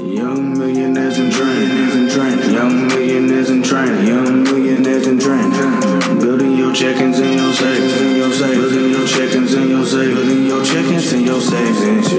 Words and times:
Young 0.00 0.58
millionaires 0.58 1.18
in 1.18 1.30
training, 1.30 1.90
in 1.92 2.08
training. 2.08 2.54
Young 2.54 2.88
millionaires 2.88 3.50
in 3.50 3.62
training, 3.62 4.06
young 4.06 4.42
millionaires 4.44 5.06
in 5.06 5.18
training. 5.18 5.50
Building 6.20 6.56
your 6.56 6.72
check-ins 6.72 7.18
and 7.18 7.34
your 7.38 7.52
savings, 7.52 8.00
and 8.00 8.16
your 8.16 8.32
savings, 8.32 8.72
building 8.72 8.90
your 8.90 9.06
check-ins 9.06 9.52
and 9.52 9.68
your 9.68 9.84
savings, 9.84 10.16
building 10.16 10.46
your 10.46 10.64
check-ins 10.64 11.12
and 11.12 11.26
your 11.26 11.40
savings. 11.40 12.12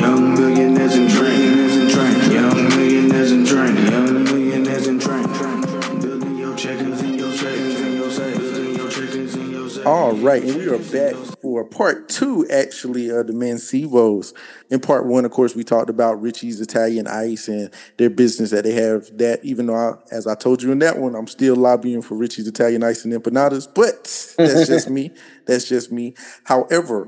Young 0.00 0.34
millionaires 0.34 0.94
in 0.94 1.08
training, 1.08 1.58
in 1.58 1.90
training. 1.90 2.32
Young 2.32 2.68
millionaires 2.68 3.32
in 3.32 3.44
training, 3.44 3.86
young 3.90 4.24
millionaires 4.24 4.86
in 4.86 4.98
training. 5.00 6.00
Building 6.00 6.38
your 6.38 6.56
check-ins 6.56 7.00
and 7.00 7.16
your 7.16 7.32
savings, 7.32 7.80
and 7.80 7.94
your 7.94 8.10
savings, 8.10 8.50
building 8.52 8.76
your 8.76 8.90
check-ins 8.90 9.34
and 9.34 9.50
your 9.50 9.68
savings. 9.68 9.86
All 9.86 10.12
right, 10.12 10.42
and 10.42 10.56
we 10.56 10.68
are 10.68 10.78
back 10.78 11.33
part 11.74 12.08
two, 12.08 12.46
actually, 12.48 13.08
of 13.10 13.26
the 13.26 13.32
Mancebos. 13.32 14.32
In 14.70 14.78
part 14.78 15.06
one, 15.06 15.24
of 15.24 15.32
course, 15.32 15.56
we 15.56 15.64
talked 15.64 15.90
about 15.90 16.22
Richie's 16.22 16.60
Italian 16.60 17.08
Ice 17.08 17.48
and 17.48 17.70
their 17.96 18.10
business 18.10 18.50
that 18.50 18.62
they 18.62 18.72
have. 18.72 19.16
That 19.18 19.44
even 19.44 19.66
though, 19.66 19.74
I, 19.74 19.94
as 20.12 20.26
I 20.26 20.36
told 20.36 20.62
you 20.62 20.70
in 20.70 20.78
that 20.78 20.98
one, 20.98 21.16
I'm 21.16 21.26
still 21.26 21.56
lobbying 21.56 22.00
for 22.00 22.14
Richie's 22.14 22.46
Italian 22.46 22.84
Ice 22.84 23.04
and 23.04 23.12
empanadas, 23.12 23.68
but 23.72 24.04
that's 24.38 24.68
just 24.68 24.88
me. 24.88 25.10
That's 25.46 25.68
just 25.68 25.92
me. 25.92 26.14
However, 26.44 27.06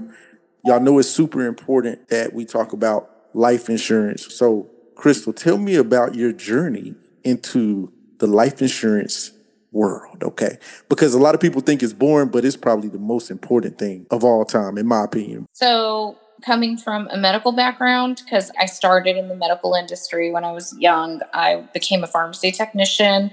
y'all 0.62 0.78
know 0.78 0.98
it's 0.98 1.08
super 1.08 1.46
important 1.46 2.08
that 2.08 2.34
we 2.34 2.44
talk 2.44 2.74
about 2.74 3.10
life 3.32 3.70
insurance. 3.70 4.34
So, 4.34 4.68
Crystal, 4.94 5.32
tell 5.32 5.56
me 5.56 5.76
about 5.76 6.14
your 6.14 6.32
journey 6.32 6.94
into 7.24 7.90
the 8.18 8.26
life 8.26 8.60
insurance 8.60 9.32
world, 9.72 10.22
okay? 10.22 10.58
Because 10.88 11.14
a 11.14 11.18
lot 11.18 11.34
of 11.34 11.40
people 11.40 11.60
think 11.60 11.82
it's 11.82 11.92
boring, 11.92 12.28
but 12.28 12.44
it's 12.44 12.56
probably 12.56 12.88
the 12.88 12.98
most 12.98 13.30
important 13.30 13.78
thing 13.78 14.06
of 14.10 14.24
all 14.24 14.44
time, 14.44 14.78
in 14.78 14.86
my 14.86 15.04
opinion. 15.04 15.46
So, 15.52 16.16
coming 16.44 16.76
from 16.76 17.08
a 17.10 17.16
medical 17.16 17.52
background, 17.52 18.22
because 18.24 18.50
I 18.58 18.66
started 18.66 19.16
in 19.16 19.28
the 19.28 19.36
medical 19.36 19.74
industry 19.74 20.30
when 20.30 20.44
I 20.44 20.52
was 20.52 20.76
young, 20.78 21.20
I 21.32 21.66
became 21.72 22.04
a 22.04 22.06
pharmacy 22.06 22.52
technician 22.52 23.30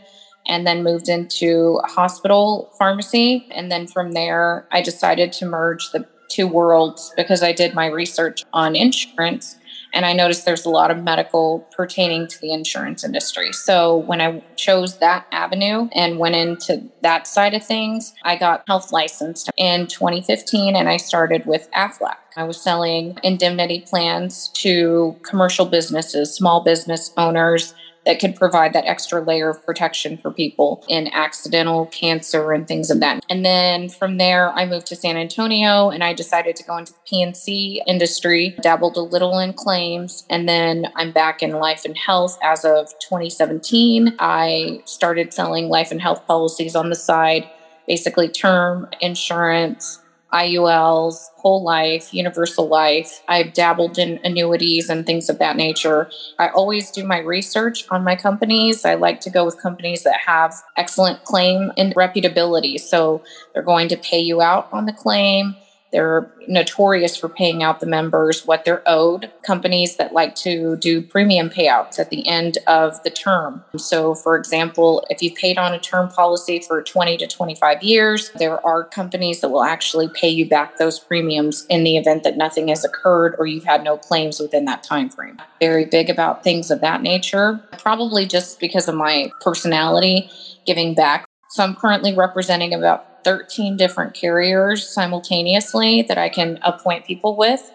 and 0.47 0.67
then 0.67 0.83
moved 0.83 1.09
into 1.09 1.79
hospital 1.85 2.73
pharmacy. 2.77 3.47
And 3.51 3.71
then 3.71 3.87
from 3.87 4.11
there, 4.11 4.67
I 4.71 4.81
decided 4.81 5.31
to 5.33 5.45
merge 5.45 5.91
the 5.91 6.07
two 6.29 6.47
worlds 6.47 7.13
because 7.15 7.43
I 7.43 7.53
did 7.53 7.73
my 7.73 7.87
research 7.87 8.43
on 8.53 8.75
insurance 8.75 9.57
and 9.93 10.05
I 10.05 10.13
noticed 10.13 10.45
there's 10.45 10.65
a 10.65 10.69
lot 10.69 10.91
of 10.91 11.03
medical 11.03 11.67
pertaining 11.75 12.27
to 12.27 12.41
the 12.41 12.51
insurance 12.51 13.03
industry. 13.03 13.53
So 13.53 13.97
when 13.97 14.19
I 14.19 14.43
chose 14.55 14.97
that 14.97 15.27
avenue 15.31 15.87
and 15.93 16.17
went 16.17 16.35
into 16.35 16.83
that 17.01 17.27
side 17.27 17.53
of 17.53 17.63
things, 17.63 18.13
I 18.23 18.35
got 18.35 18.63
health 18.67 18.91
licensed 18.91 19.51
in 19.55 19.87
2015 19.87 20.75
and 20.75 20.89
I 20.89 20.97
started 20.97 21.45
with 21.45 21.69
AFLAC. 21.71 22.17
I 22.35 22.43
was 22.43 22.59
selling 22.59 23.17
indemnity 23.23 23.81
plans 23.81 24.49
to 24.55 25.15
commercial 25.21 25.65
businesses, 25.65 26.33
small 26.33 26.63
business 26.63 27.13
owners, 27.15 27.75
that 28.05 28.19
could 28.19 28.35
provide 28.35 28.73
that 28.73 28.85
extra 28.85 29.21
layer 29.21 29.49
of 29.49 29.65
protection 29.65 30.17
for 30.17 30.31
people 30.31 30.83
in 30.89 31.07
accidental 31.13 31.85
cancer 31.87 32.51
and 32.51 32.67
things 32.67 32.89
of 32.89 32.99
that. 32.99 33.23
And 33.29 33.45
then 33.45 33.89
from 33.89 34.17
there, 34.17 34.49
I 34.49 34.65
moved 34.65 34.87
to 34.87 34.95
San 34.95 35.17
Antonio 35.17 35.89
and 35.89 36.03
I 36.03 36.13
decided 36.13 36.55
to 36.57 36.63
go 36.63 36.77
into 36.77 36.93
the 36.93 36.99
P&C 37.07 37.81
industry, 37.87 38.55
dabbled 38.61 38.97
a 38.97 39.01
little 39.01 39.39
in 39.39 39.53
claims, 39.53 40.25
and 40.29 40.47
then 40.47 40.87
I'm 40.95 41.11
back 41.11 41.41
in 41.41 41.51
life 41.51 41.85
and 41.85 41.97
health 41.97 42.37
as 42.43 42.65
of 42.65 42.87
2017. 42.99 44.15
I 44.19 44.81
started 44.85 45.33
selling 45.33 45.69
life 45.69 45.91
and 45.91 46.01
health 46.01 46.25
policies 46.27 46.75
on 46.75 46.89
the 46.89 46.95
side, 46.95 47.49
basically 47.87 48.27
term 48.27 48.87
insurance 49.01 49.99
IULs, 50.33 51.27
whole 51.35 51.63
life, 51.63 52.13
universal 52.13 52.67
life. 52.67 53.21
I've 53.27 53.53
dabbled 53.53 53.97
in 53.97 54.19
annuities 54.23 54.89
and 54.89 55.05
things 55.05 55.29
of 55.29 55.39
that 55.39 55.55
nature. 55.55 56.09
I 56.39 56.49
always 56.49 56.91
do 56.91 57.05
my 57.05 57.19
research 57.19 57.85
on 57.91 58.03
my 58.03 58.15
companies. 58.15 58.83
I 58.83 58.95
like 58.95 59.21
to 59.21 59.29
go 59.29 59.45
with 59.45 59.61
companies 59.61 60.03
that 60.03 60.17
have 60.25 60.55
excellent 60.75 61.23
claim 61.23 61.71
and 61.77 61.93
reputability. 61.95 62.79
So 62.79 63.21
they're 63.53 63.63
going 63.63 63.87
to 63.89 63.97
pay 63.97 64.19
you 64.19 64.41
out 64.41 64.67
on 64.71 64.85
the 64.85 64.93
claim. 64.93 65.55
They're 65.93 66.27
notorious 66.47 67.15
for 67.15 67.29
paying 67.29 67.61
out 67.61 67.79
the 67.79 67.85
members 67.85 68.47
what 68.47 68.65
they're 68.65 68.81
owed. 68.87 69.31
Companies 69.43 69.95
that 69.97 70.11
like 70.11 70.33
to 70.35 70.75
do 70.77 71.03
premium 71.03 71.51
payouts 71.51 71.99
at 71.99 72.09
the 72.09 72.27
end 72.27 72.57
of 72.65 73.01
the 73.03 73.11
term. 73.11 73.63
So, 73.77 74.15
for 74.15 74.35
example, 74.35 75.05
if 75.11 75.21
you've 75.21 75.35
paid 75.35 75.59
on 75.59 75.71
a 75.71 75.79
term 75.79 76.09
policy 76.09 76.59
for 76.59 76.81
20 76.81 77.17
to 77.17 77.27
25 77.27 77.83
years, 77.83 78.31
there 78.31 78.65
are 78.65 78.83
companies 78.83 79.41
that 79.41 79.49
will 79.49 79.63
actually 79.63 80.09
pay 80.09 80.29
you 80.29 80.49
back 80.49 80.77
those 80.77 80.99
premiums 80.99 81.65
in 81.69 81.83
the 81.83 81.95
event 81.95 82.23
that 82.23 82.37
nothing 82.37 82.69
has 82.69 82.83
occurred 82.83 83.35
or 83.37 83.45
you've 83.45 83.63
had 83.63 83.83
no 83.83 83.95
claims 83.95 84.39
within 84.39 84.65
that 84.65 84.81
time 84.81 85.09
frame. 85.09 85.37
Very 85.59 85.85
big 85.85 86.09
about 86.09 86.43
things 86.43 86.71
of 86.71 86.81
that 86.81 87.03
nature, 87.03 87.61
probably 87.77 88.25
just 88.25 88.59
because 88.59 88.87
of 88.87 88.95
my 88.95 89.31
personality 89.41 90.29
giving 90.65 90.95
back. 90.95 91.25
So, 91.51 91.63
I'm 91.63 91.75
currently 91.75 92.15
representing 92.15 92.73
about 92.73 93.12
13 93.23 93.77
different 93.77 94.13
carriers 94.13 94.87
simultaneously 94.87 96.01
that 96.03 96.17
I 96.17 96.29
can 96.29 96.59
appoint 96.63 97.05
people 97.05 97.35
with. 97.35 97.71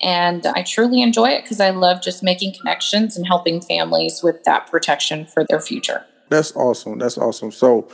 And 0.00 0.46
I 0.46 0.62
truly 0.62 1.00
enjoy 1.00 1.28
it 1.30 1.42
because 1.42 1.60
I 1.60 1.70
love 1.70 2.02
just 2.02 2.22
making 2.22 2.54
connections 2.58 3.16
and 3.16 3.26
helping 3.26 3.60
families 3.60 4.22
with 4.22 4.42
that 4.44 4.68
protection 4.68 5.26
for 5.26 5.44
their 5.44 5.60
future. 5.60 6.04
That's 6.28 6.54
awesome. 6.56 6.98
That's 6.98 7.18
awesome. 7.18 7.52
So, 7.52 7.88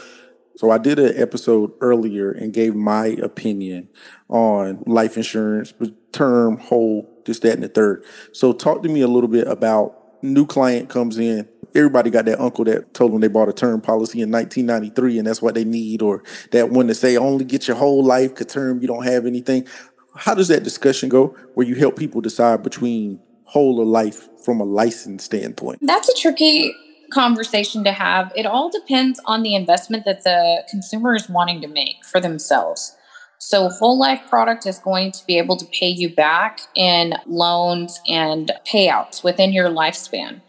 so 0.56 0.70
I 0.70 0.78
did 0.78 0.98
an 0.98 1.20
episode 1.20 1.72
earlier 1.80 2.30
and 2.30 2.52
gave 2.52 2.74
my 2.74 3.06
opinion 3.22 3.88
on 4.28 4.82
life 4.86 5.16
insurance, 5.16 5.74
term, 6.12 6.58
whole, 6.58 7.22
this, 7.26 7.40
that, 7.40 7.52
and 7.54 7.62
the 7.62 7.68
third. 7.68 8.04
So, 8.32 8.52
talk 8.52 8.82
to 8.84 8.88
me 8.88 9.02
a 9.02 9.08
little 9.08 9.28
bit 9.28 9.46
about 9.46 9.97
new 10.22 10.46
client 10.46 10.88
comes 10.88 11.18
in 11.18 11.48
everybody 11.74 12.10
got 12.10 12.24
that 12.26 12.40
uncle 12.40 12.64
that 12.64 12.92
told 12.94 13.12
them 13.12 13.20
they 13.20 13.28
bought 13.28 13.48
a 13.48 13.52
term 13.52 13.80
policy 13.80 14.20
in 14.20 14.30
1993 14.30 15.18
and 15.18 15.26
that's 15.26 15.42
what 15.42 15.54
they 15.54 15.64
need, 15.64 16.02
or 16.02 16.22
that 16.50 16.70
one 16.70 16.86
to 16.88 16.94
say 16.94 17.16
only 17.16 17.44
get 17.44 17.68
your 17.68 17.76
whole 17.76 18.04
life, 18.04 18.34
term 18.34 18.80
you 18.80 18.88
don't 18.88 19.04
have 19.04 19.26
anything. 19.26 19.66
How 20.14 20.34
does 20.34 20.48
that 20.48 20.64
discussion 20.64 21.08
go 21.08 21.36
where 21.54 21.66
you 21.66 21.74
help 21.74 21.96
people 21.96 22.20
decide 22.20 22.62
between 22.62 23.20
whole 23.44 23.78
or 23.78 23.84
life 23.84 24.28
from 24.44 24.60
a 24.60 24.64
license 24.64 25.24
standpoint? 25.24 25.78
That's 25.82 26.08
a 26.08 26.14
tricky 26.14 26.74
conversation 27.10 27.84
to 27.84 27.92
have. 27.92 28.32
It 28.34 28.46
all 28.46 28.70
depends 28.70 29.20
on 29.26 29.42
the 29.42 29.54
investment 29.54 30.04
that 30.04 30.24
the 30.24 30.64
consumer 30.68 31.14
is 31.14 31.28
wanting 31.28 31.60
to 31.62 31.68
make 31.68 32.04
for 32.04 32.20
themselves. 32.20 32.96
So, 33.38 33.68
whole 33.68 33.98
life 33.98 34.22
product 34.28 34.66
is 34.66 34.78
going 34.78 35.12
to 35.12 35.24
be 35.26 35.38
able 35.38 35.56
to 35.56 35.64
pay 35.66 35.88
you 35.88 36.12
back 36.14 36.60
in 36.74 37.14
loans 37.26 38.00
and 38.08 38.52
payouts 38.66 39.22
within 39.22 39.52
your 39.52 39.68
lifespan. 39.68 40.40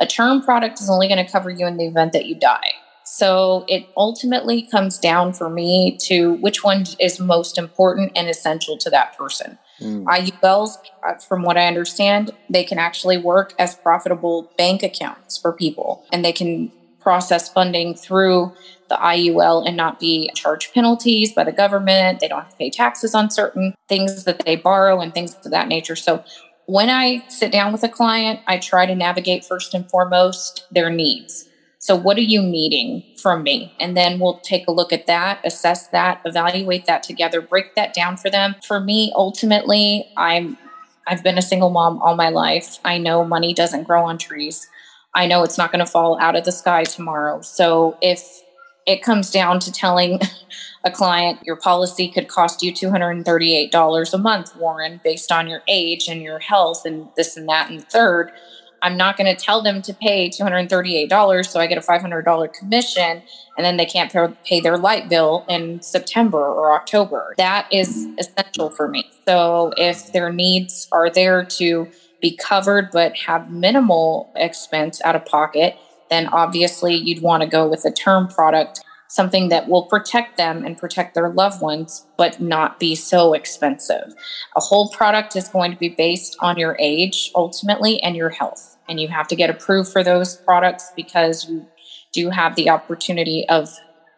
A 0.00 0.06
term 0.06 0.42
product 0.42 0.80
is 0.80 0.88
only 0.88 1.08
going 1.08 1.24
to 1.24 1.30
cover 1.30 1.50
you 1.50 1.66
in 1.66 1.76
the 1.76 1.86
event 1.86 2.12
that 2.12 2.26
you 2.26 2.34
die. 2.34 2.70
So 3.04 3.64
it 3.68 3.88
ultimately 3.96 4.62
comes 4.62 4.98
down 4.98 5.32
for 5.32 5.48
me 5.48 5.96
to 6.02 6.34
which 6.34 6.62
one 6.62 6.84
is 7.00 7.18
most 7.18 7.56
important 7.56 8.12
and 8.14 8.28
essential 8.28 8.76
to 8.78 8.90
that 8.90 9.16
person. 9.16 9.58
Mm. 9.80 10.04
IULs, 10.04 10.76
uh, 11.06 11.14
from 11.14 11.42
what 11.42 11.56
I 11.56 11.66
understand, 11.66 12.32
they 12.50 12.64
can 12.64 12.78
actually 12.78 13.16
work 13.16 13.54
as 13.58 13.74
profitable 13.74 14.52
bank 14.58 14.82
accounts 14.82 15.38
for 15.38 15.52
people 15.52 16.04
and 16.12 16.22
they 16.24 16.32
can 16.32 16.70
process 17.00 17.48
funding 17.52 17.94
through 17.94 18.52
the 18.88 18.96
IUL 18.96 19.66
and 19.66 19.76
not 19.76 20.00
be 20.00 20.30
charged 20.34 20.72
penalties 20.72 21.32
by 21.32 21.44
the 21.44 21.52
government. 21.52 22.20
They 22.20 22.28
don't 22.28 22.42
have 22.42 22.50
to 22.50 22.56
pay 22.56 22.70
taxes 22.70 23.14
on 23.14 23.30
certain 23.30 23.74
things 23.88 24.24
that 24.24 24.44
they 24.44 24.56
borrow 24.56 25.00
and 25.00 25.12
things 25.12 25.36
of 25.44 25.50
that 25.50 25.68
nature. 25.68 25.96
So 25.96 26.24
when 26.66 26.90
I 26.90 27.26
sit 27.28 27.50
down 27.50 27.72
with 27.72 27.82
a 27.82 27.88
client, 27.88 28.40
I 28.46 28.58
try 28.58 28.84
to 28.84 28.94
navigate 28.94 29.44
first 29.44 29.72
and 29.72 29.88
foremost 29.88 30.66
their 30.70 30.90
needs. 30.90 31.48
So, 31.80 31.94
what 31.94 32.18
are 32.18 32.22
you 32.22 32.42
needing 32.42 33.04
from 33.16 33.42
me? 33.42 33.72
And 33.80 33.96
then 33.96 34.18
we'll 34.18 34.40
take 34.40 34.66
a 34.66 34.72
look 34.72 34.92
at 34.92 35.06
that, 35.06 35.40
assess 35.44 35.88
that, 35.88 36.20
evaluate 36.26 36.86
that 36.86 37.04
together, 37.04 37.40
break 37.40 37.74
that 37.76 37.94
down 37.94 38.16
for 38.16 38.28
them. 38.28 38.56
For 38.66 38.80
me, 38.80 39.12
ultimately, 39.14 40.10
I'm 40.16 40.58
I've 41.06 41.22
been 41.22 41.38
a 41.38 41.42
single 41.42 41.70
mom 41.70 42.02
all 42.02 42.16
my 42.16 42.28
life. 42.28 42.78
I 42.84 42.98
know 42.98 43.24
money 43.24 43.54
doesn't 43.54 43.84
grow 43.84 44.04
on 44.04 44.18
trees. 44.18 44.68
I 45.14 45.26
know 45.26 45.42
it's 45.42 45.58
not 45.58 45.72
going 45.72 45.84
to 45.84 45.90
fall 45.90 46.18
out 46.20 46.36
of 46.36 46.44
the 46.44 46.52
sky 46.52 46.84
tomorrow. 46.84 47.40
So, 47.40 47.96
if 48.02 48.42
it 48.86 49.02
comes 49.02 49.30
down 49.30 49.60
to 49.60 49.70
telling 49.70 50.18
a 50.84 50.90
client, 50.90 51.40
your 51.44 51.56
policy 51.56 52.08
could 52.08 52.28
cost 52.28 52.62
you 52.62 52.72
$238 52.72 54.14
a 54.14 54.18
month, 54.18 54.56
Warren, 54.56 55.00
based 55.04 55.30
on 55.30 55.46
your 55.46 55.62
age 55.68 56.08
and 56.08 56.22
your 56.22 56.38
health 56.38 56.86
and 56.86 57.08
this 57.16 57.36
and 57.36 57.48
that 57.48 57.70
and 57.70 57.84
third. 57.84 58.32
I'm 58.80 58.96
not 58.96 59.16
going 59.16 59.34
to 59.34 59.44
tell 59.44 59.60
them 59.60 59.82
to 59.82 59.92
pay 59.92 60.30
$238 60.30 61.46
so 61.46 61.60
I 61.60 61.66
get 61.66 61.78
a 61.78 61.80
$500 61.80 62.52
commission 62.54 63.22
and 63.56 63.64
then 63.64 63.76
they 63.76 63.86
can't 63.86 64.12
pay 64.44 64.60
their 64.60 64.78
light 64.78 65.08
bill 65.08 65.44
in 65.48 65.82
September 65.82 66.38
or 66.38 66.72
October. 66.72 67.34
That 67.38 67.66
is 67.72 68.06
essential 68.18 68.70
for 68.70 68.88
me. 68.88 69.10
So 69.26 69.72
if 69.76 70.12
their 70.12 70.32
needs 70.32 70.88
are 70.92 71.10
there 71.10 71.44
to 71.44 71.88
be 72.20 72.36
covered 72.36 72.90
but 72.90 73.16
have 73.16 73.50
minimal 73.50 74.30
expense 74.34 75.00
out 75.04 75.16
of 75.16 75.24
pocket, 75.24 75.76
then 76.10 76.26
obviously 76.28 76.94
you'd 76.94 77.22
want 77.22 77.42
to 77.42 77.48
go 77.48 77.68
with 77.68 77.84
a 77.84 77.90
term 77.90 78.28
product 78.28 78.80
something 79.08 79.48
that 79.48 79.68
will 79.68 79.84
protect 79.84 80.36
them 80.36 80.64
and 80.64 80.76
protect 80.76 81.14
their 81.14 81.30
loved 81.30 81.60
ones, 81.60 82.06
but 82.16 82.40
not 82.40 82.78
be 82.78 82.94
so 82.94 83.32
expensive. 83.32 84.14
A 84.54 84.60
whole 84.60 84.90
product 84.90 85.34
is 85.34 85.48
going 85.48 85.72
to 85.72 85.78
be 85.78 85.88
based 85.88 86.36
on 86.40 86.58
your 86.58 86.76
age 86.78 87.32
ultimately 87.34 88.00
and 88.02 88.14
your 88.14 88.30
health. 88.30 88.76
and 88.90 88.98
you 88.98 89.08
have 89.08 89.28
to 89.28 89.36
get 89.36 89.50
approved 89.50 89.92
for 89.92 90.02
those 90.02 90.36
products 90.36 90.92
because 90.96 91.46
you 91.46 91.66
do 92.10 92.30
have 92.30 92.56
the 92.56 92.70
opportunity 92.70 93.46
of 93.50 93.68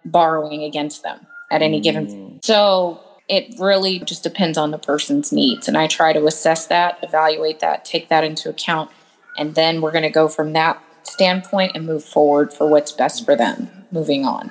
borrowing 0.05 0.62
against 0.62 1.02
them 1.02 1.26
at 1.50 1.61
any 1.61 1.81
given. 1.81 2.06
Mm. 2.06 2.44
So 2.44 3.00
it 3.31 3.55
really 3.61 4.00
just 4.00 4.25
depends 4.25 4.59
on 4.59 4.73
the 4.73 4.79
person's 4.79 5.32
needs. 5.32 5.69
And 5.69 5.79
I 5.79 5.87
try 5.87 6.12
to 6.12 6.27
assess 6.27 6.67
that, 6.67 6.99
evaluate 7.00 7.61
that, 7.61 7.85
take 7.85 8.09
that 8.09 8.25
into 8.25 8.50
account. 8.50 8.91
And 9.38 9.55
then 9.55 9.81
we're 9.81 9.93
going 9.93 10.03
to 10.03 10.11
go 10.11 10.27
from 10.27 10.53
that 10.55 10.82
standpoint 11.05 11.73
and 11.77 11.87
move 11.87 12.05
forward 12.05 12.53
for 12.53 12.69
what's 12.69 12.91
best 12.91 13.25
for 13.25 13.37
them 13.37 13.71
moving 13.93 14.27
on. 14.27 14.50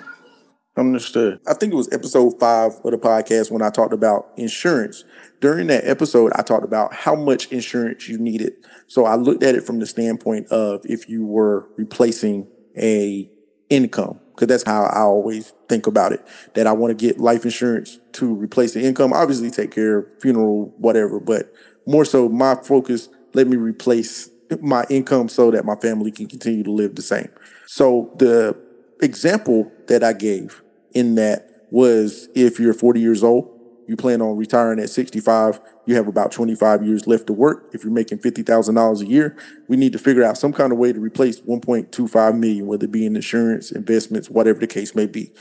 Understood. 0.78 1.42
I 1.46 1.56
think 1.56 1.74
it 1.74 1.76
was 1.76 1.92
episode 1.92 2.40
five 2.40 2.72
of 2.86 2.92
the 2.92 2.98
podcast 2.98 3.52
when 3.52 3.62
I 3.62 3.70
talked 3.70 3.94
about 3.94 4.30
insurance. 4.38 5.04
During 5.42 5.68
that 5.68 5.86
episode, 5.86 6.32
I 6.36 6.42
talked 6.42 6.64
about 6.64 6.94
how 6.94 7.16
much 7.16 7.52
insurance 7.52 8.08
you 8.08 8.18
needed. 8.18 8.54
So 8.88 9.04
I 9.06 9.16
looked 9.16 9.44
at 9.44 9.56
it 9.56 9.66
from 9.66 9.80
the 9.80 9.86
standpoint 9.86 10.48
of 10.52 10.86
if 10.86 11.10
you 11.10 11.26
were 11.26 11.68
replacing 11.76 12.48
a 12.78 13.30
income, 13.70 14.20
because 14.34 14.48
that's 14.48 14.64
how 14.64 14.84
I 14.84 15.02
always 15.02 15.54
think 15.68 15.88
about 15.88 16.12
it. 16.12 16.26
That 16.56 16.68
I 16.68 16.72
want 16.72 16.98
to 16.98 17.08
get 17.08 17.20
life 17.20 17.46
insurance 17.46 18.00
to 18.14 18.34
replace 18.34 18.74
the 18.74 18.82
income. 18.82 19.14
Obviously, 19.14 19.52
take 19.52 19.72
care 19.72 20.00
of 20.00 20.06
funeral, 20.22 20.74
whatever, 20.78 21.20
but 21.20 21.54
more 21.86 22.06
so, 22.06 22.30
my 22.30 22.56
focus 22.56 23.10
let 23.34 23.48
me 23.48 23.58
replace 23.58 24.30
my 24.62 24.86
income 24.90 25.30
so 25.30 25.52
that 25.52 25.66
my 25.66 25.76
family 25.76 26.12
can 26.12 26.28
continue 26.28 26.64
to 26.64 26.72
live 26.72 26.96
the 26.96 27.02
same. 27.02 27.30
So 27.68 28.12
the 28.18 28.58
example 29.02 29.72
that 29.88 30.04
I 30.04 30.14
gave 30.14 30.62
in 30.94 31.16
that 31.16 31.66
was 31.72 32.28
if 32.36 32.60
you're 32.60 32.74
40 32.74 33.00
years 33.00 33.24
old, 33.24 33.59
you 33.90 33.98
plan 33.98 34.22
on 34.22 34.38
retiring 34.38 34.80
at 34.80 34.90
65, 34.90 35.60
you 35.86 35.96
have 35.96 36.08
about 36.08 36.32
25 36.32 36.86
years 36.86 37.08
left 37.08 37.28
to 37.28 37.34
work. 37.34 37.70
If 37.74 37.84
you're 37.84 37.92
making 37.92 38.20
$50,000 38.20 39.02
a 39.02 39.06
year, 39.06 39.36
we 39.68 39.76
need 39.76 39.92
to 39.94 40.00
figure 40.00 40.24
out 40.24 40.38
some 40.38 40.54
kind 40.54 40.72
of 40.72 40.78
way 40.78 40.94
to 40.94 41.00
replace 41.00 41.40
1.25 41.42 42.38
million, 42.38 42.68
whether 42.68 42.86
it 42.86 42.92
be 42.92 43.06
in 43.06 43.16
insurance, 43.16 43.72
investments, 43.72 44.30
whatever 44.30 44.60
the 44.60 44.68
case 44.68 44.96
may 44.96 45.08
be. 45.08 45.34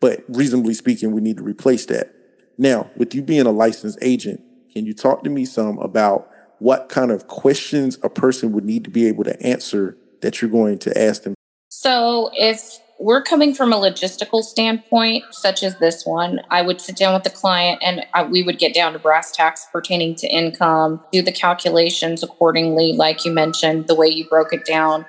But 0.00 0.24
reasonably 0.28 0.74
speaking, 0.74 1.12
we 1.12 1.20
need 1.20 1.36
to 1.38 1.42
replace 1.42 1.86
that. 1.86 2.14
Now, 2.56 2.90
with 2.96 3.14
you 3.14 3.22
being 3.22 3.46
a 3.46 3.50
licensed 3.50 3.98
agent, 4.00 4.40
can 4.72 4.86
you 4.86 4.94
talk 4.94 5.24
to 5.24 5.30
me 5.30 5.44
some 5.44 5.78
about 5.78 6.30
what 6.58 6.88
kind 6.88 7.10
of 7.10 7.26
questions 7.26 7.98
a 8.02 8.08
person 8.08 8.52
would 8.52 8.64
need 8.64 8.84
to 8.84 8.90
be 8.90 9.06
able 9.06 9.24
to 9.24 9.40
answer 9.42 9.96
that 10.22 10.40
you're 10.40 10.50
going 10.50 10.78
to 10.78 10.98
ask 10.98 11.24
them? 11.24 11.34
So 11.68 12.30
if 12.34 12.78
we're 12.98 13.22
coming 13.22 13.54
from 13.54 13.72
a 13.72 13.76
logistical 13.76 14.42
standpoint, 14.42 15.24
such 15.30 15.62
as 15.62 15.76
this 15.78 16.06
one, 16.06 16.40
I 16.50 16.62
would 16.62 16.80
sit 16.80 16.96
down 16.96 17.14
with 17.14 17.24
the 17.24 17.30
client 17.30 17.82
and 17.82 18.06
I, 18.14 18.24
we 18.24 18.42
would 18.42 18.58
get 18.58 18.74
down 18.74 18.94
to 18.94 18.98
brass 18.98 19.32
tacks 19.32 19.66
pertaining 19.70 20.14
to 20.16 20.26
income, 20.26 21.02
do 21.12 21.20
the 21.20 21.32
calculations 21.32 22.22
accordingly, 22.22 22.92
like 22.94 23.24
you 23.24 23.32
mentioned, 23.32 23.86
the 23.86 23.94
way 23.94 24.08
you 24.08 24.26
broke 24.28 24.52
it 24.52 24.64
down. 24.64 25.04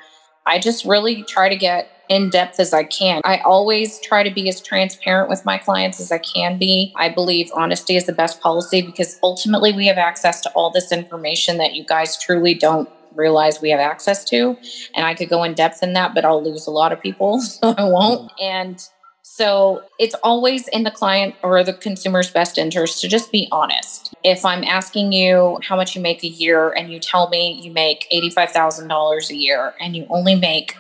I 0.45 0.60
just 0.60 0.86
really 0.86 1.24
try 1.24 1.50
to 1.50 1.56
get 1.56 1.89
in 2.10 2.30
depth 2.30 2.60
as 2.60 2.74
I 2.74 2.84
can. 2.84 3.22
I 3.25 3.39
always 3.39 4.00
try 4.00 4.24
to 4.24 4.31
be 4.33 4.48
as 4.48 4.62
transparent 4.62 5.30
with 5.30 5.44
my 5.45 5.57
clients 5.57 6.00
as 6.00 6.12
I 6.12 6.19
can 6.19 6.57
be. 6.57 6.94
I 6.95 7.10
believe 7.10 7.50
honesty 7.54 7.95
is 7.95 8.06
the 8.06 8.13
best 8.13 8.42
policy 8.42 8.81
because 8.81 9.19
ultimately 9.22 9.74
we 9.74 9.88
have 9.88 9.98
access 9.98 10.40
to 10.42 10.50
all 10.51 10.72
this 10.72 10.92
information 10.92 11.57
that 11.57 11.74
you 11.74 11.83
guys 11.83 12.18
truly 12.18 12.54
don't 12.54 12.90
realize 13.18 13.62
we 13.62 13.72
have 13.72 13.80
access 13.80 14.24
to. 14.25 14.58
And 14.96 15.06
I 15.06 15.14
could 15.14 15.30
go 15.30 15.44
in 15.44 15.54
depth 15.54 15.84
in 15.84 15.94
that, 15.94 16.14
but 16.14 16.25
I'll 16.25 16.44
lose 16.44 16.68
a 16.68 16.72
lot 16.72 16.92
of 16.92 17.02
people, 17.02 17.42
so 17.42 17.74
I 17.78 17.84
won't. 17.84 18.31
Mm. 18.31 18.44
And 18.44 18.90
so 19.24 19.84
it's 20.00 20.16
always 20.24 20.68
in 20.69 20.84
the 20.84 20.92
client 20.92 21.36
or 21.44 21.62
the 21.64 21.74
consumer's 21.74 22.31
best 22.31 22.58
interest 22.58 23.02
to 23.02 23.10
just 23.10 23.31
be 23.31 23.48
honest. 23.52 24.14
If 24.24 24.46
I'm 24.46 24.64
asking 24.64 25.12
you 25.12 25.60
how 25.64 25.75
much 25.75 25.96
you 25.96 26.02
make 26.02 26.24
a 26.24 26.28
year 26.28 26.72
and 26.72 26.92
you 26.92 27.00
tell 27.00 27.28
me 27.30 27.60
you 27.62 27.72
make 27.72 28.08
$85,000 28.12 29.30
a 29.30 29.36
year 29.36 29.74
and 29.81 29.96
you 29.96 30.08
only 30.10 30.36
make 30.36 30.75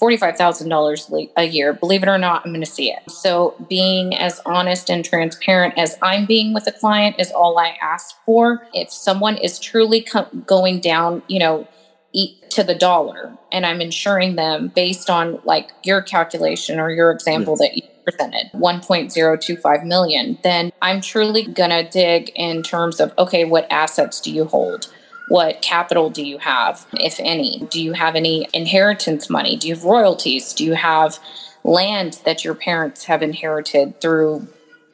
$45,000 0.00 1.28
a 1.36 1.44
year. 1.44 1.72
Believe 1.72 2.02
it 2.02 2.08
or 2.08 2.18
not, 2.18 2.42
I'm 2.44 2.52
going 2.52 2.64
to 2.64 2.70
see 2.70 2.90
it. 2.90 3.10
So, 3.10 3.56
being 3.68 4.14
as 4.14 4.40
honest 4.46 4.90
and 4.90 5.04
transparent 5.04 5.74
as 5.76 5.96
I'm 6.02 6.24
being 6.24 6.54
with 6.54 6.66
a 6.68 6.72
client 6.72 7.16
is 7.18 7.32
all 7.32 7.58
I 7.58 7.76
ask 7.82 8.14
for. 8.24 8.66
If 8.72 8.90
someone 8.90 9.36
is 9.36 9.58
truly 9.58 10.02
co- 10.02 10.28
going 10.46 10.80
down, 10.80 11.22
you 11.26 11.40
know, 11.40 11.66
eat 12.12 12.50
to 12.50 12.62
the 12.62 12.74
dollar 12.74 13.36
and 13.52 13.66
I'm 13.66 13.80
insuring 13.80 14.36
them 14.36 14.68
based 14.68 15.10
on 15.10 15.40
like 15.44 15.70
your 15.84 16.02
calculation 16.02 16.80
or 16.80 16.90
your 16.90 17.10
example 17.10 17.56
that 17.56 17.76
you 17.76 17.82
presented 18.04 18.50
1.025 18.54 19.84
million, 19.84 20.38
then 20.42 20.72
I'm 20.80 21.00
truly 21.00 21.42
going 21.44 21.70
to 21.70 21.88
dig 21.88 22.30
in 22.34 22.62
terms 22.62 23.00
of 23.00 23.12
okay, 23.18 23.44
what 23.44 23.66
assets 23.70 24.20
do 24.20 24.32
you 24.32 24.44
hold? 24.44 24.92
What 25.28 25.60
capital 25.60 26.08
do 26.08 26.24
you 26.24 26.38
have, 26.38 26.86
if 26.94 27.20
any? 27.20 27.66
Do 27.70 27.82
you 27.82 27.92
have 27.92 28.16
any 28.16 28.48
inheritance 28.54 29.28
money? 29.28 29.56
Do 29.56 29.68
you 29.68 29.74
have 29.74 29.84
royalties? 29.84 30.54
Do 30.54 30.64
you 30.64 30.74
have 30.74 31.18
land 31.62 32.20
that 32.24 32.44
your 32.44 32.54
parents 32.54 33.04
have 33.04 33.22
inherited 33.22 34.00
through 34.00 34.48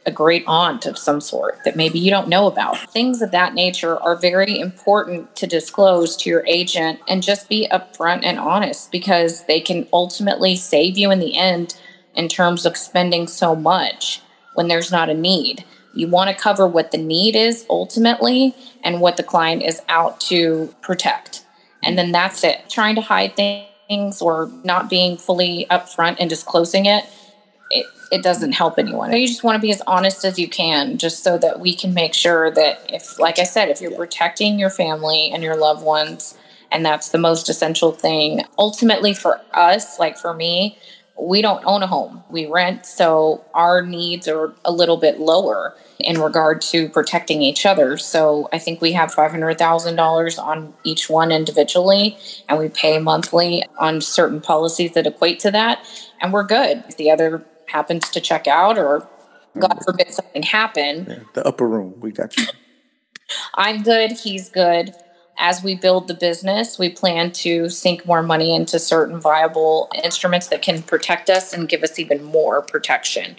a 0.07 0.13
great 0.13 0.45
aunt 0.47 0.87
of 0.87 0.99
some 0.99 1.21
sort 1.21 1.59
that 1.65 1.77
maybe 1.77 1.99
you 1.99 2.11
don't 2.11 2.29
know 2.29 2.47
about? 2.47 2.79
Things 2.91 3.23
of 3.23 3.31
that 3.31 3.55
nature 3.55 3.99
are 4.01 4.17
very 4.17 4.59
important 4.59 5.35
to 5.37 5.47
disclose 5.47 6.17
to 6.19 6.31
your 6.31 6.45
agent 6.47 7.01
and 7.09 7.23
just 7.23 7.49
be 7.49 7.69
upfront 7.71 8.25
and 8.25 8.39
honest 8.39 8.93
because 8.93 9.45
they 9.45 9.61
can 9.61 9.87
ultimately 9.93 10.57
save 10.57 10.99
you 10.99 11.11
in 11.11 11.21
the 11.21 11.37
end 11.37 11.77
in 12.15 12.29
terms 12.29 12.67
of 12.67 12.77
spending 12.77 13.27
so 13.27 13.55
much 13.55 14.21
when 14.55 14.69
there's 14.69 14.93
not 14.93 15.11
a 15.11 15.15
need. 15.15 15.65
You 15.95 16.09
want 16.09 16.31
to 16.31 16.37
cover 16.37 16.67
what 16.67 16.91
the 16.91 16.99
need 16.99 17.37
is 17.37 17.65
ultimately 17.71 18.55
and 18.83 19.01
what 19.01 19.17
the 19.17 19.23
client 19.23 19.63
is 19.63 19.81
out 19.89 20.21
to 20.23 20.75
protect. 20.83 21.45
And 21.83 21.97
then 21.97 22.13
that's 22.13 22.43
it. 22.43 22.69
Trying 22.69 22.97
to 22.97 23.01
hide 23.01 23.37
things 23.37 24.21
or 24.21 24.51
not 24.65 24.91
being 24.91 25.17
fully 25.17 25.67
upfront 25.71 26.17
and 26.19 26.29
disclosing 26.29 26.87
it, 26.87 27.05
it, 27.75 27.87
it 28.11 28.23
doesn't 28.23 28.53
help 28.53 28.79
anyone. 28.79 29.13
You 29.13 29.27
just 29.27 29.43
want 29.43 29.57
to 29.57 29.61
be 29.61 29.73
as 29.73 29.83
honest 29.87 30.25
as 30.25 30.39
you 30.39 30.49
can, 30.49 30.97
just 30.97 31.25
so 31.25 31.37
that 31.39 31.61
we 31.61 31.75
can 31.75 31.93
make 31.93 32.15
sure 32.15 32.51
that 32.53 32.85
if, 32.89 33.19
like 33.19 33.39
I 33.39 33.45
said, 33.45 33.69
if 33.69 33.81
you're 33.81 33.97
protecting 33.97 34.59
your 34.59 34.71
family 34.71 35.31
and 35.33 35.43
your 35.43 35.57
loved 35.57 35.83
ones, 35.83 36.39
and 36.71 36.87
that's 36.87 37.11
the 37.11 37.19
most 37.19 37.49
essential 37.49 37.93
thing. 37.93 38.45
Ultimately, 38.59 39.15
for 39.15 39.41
us, 39.53 39.99
like 39.99 40.17
for 40.17 40.35
me, 40.35 40.79
we 41.21 41.43
don't 41.43 41.65
own 41.65 41.83
a 41.83 41.87
home, 41.87 42.25
we 42.29 42.47
rent. 42.47 42.87
So 42.87 43.45
our 43.55 43.83
needs 43.83 44.27
are 44.27 44.55
a 44.65 44.73
little 44.73 44.97
bit 44.97 45.21
lower 45.21 45.77
in 46.01 46.21
regard 46.21 46.61
to 46.61 46.89
protecting 46.89 47.43
each 47.43 47.65
other. 47.65 47.97
So 47.97 48.49
I 48.53 48.59
think 48.59 48.81
we 48.81 48.93
have 48.93 49.15
$500,000 49.15 50.39
on 50.43 50.75
each 50.83 51.09
one 51.09 51.31
individually, 51.31 52.19
and 52.49 52.59
we 52.59 52.69
pay 52.69 52.99
monthly 52.99 53.65
on 53.79 54.01
certain 54.01 54.41
policies 54.41 54.95
that 54.95 55.07
equate 55.07 55.39
to 55.41 55.53
that. 55.53 55.85
And 56.21 56.33
we're 56.33 56.45
good. 56.45 56.85
The 56.97 57.11
other 57.11 57.45
happens 57.67 58.09
to 58.11 58.21
check 58.21 58.47
out 58.47 58.79
or 58.79 59.07
God 59.59 59.79
mm. 59.79 59.85
forbid 59.85 60.13
something 60.13 60.43
happen. 60.43 61.07
Yeah, 61.09 61.19
the 61.35 61.47
upper 61.47 61.69
room, 61.69 61.95
we 62.01 62.13
got 62.13 62.37
you. 62.37 62.47
I'm 63.55 63.83
good, 63.83 64.13
he's 64.13 64.49
good 64.49 64.95
as 65.39 65.63
we 65.63 65.75
build 65.75 66.09
the 66.09 66.15
business, 66.15 66.79
we 66.79 66.89
plan 66.89 67.33
to 67.33 67.69
sink 67.69 68.07
more 68.07 68.23
money 68.23 68.55
into 68.55 68.79
certain 68.79 69.21
viable 69.21 69.91
instruments 70.03 70.49
that 70.49 70.63
can 70.63 70.83
protect 70.83 71.29
us 71.29 71.53
and 71.53 71.69
give 71.69 71.83
us 71.83 71.99
even 71.99 72.23
more 72.23 72.63
protection 72.63 73.37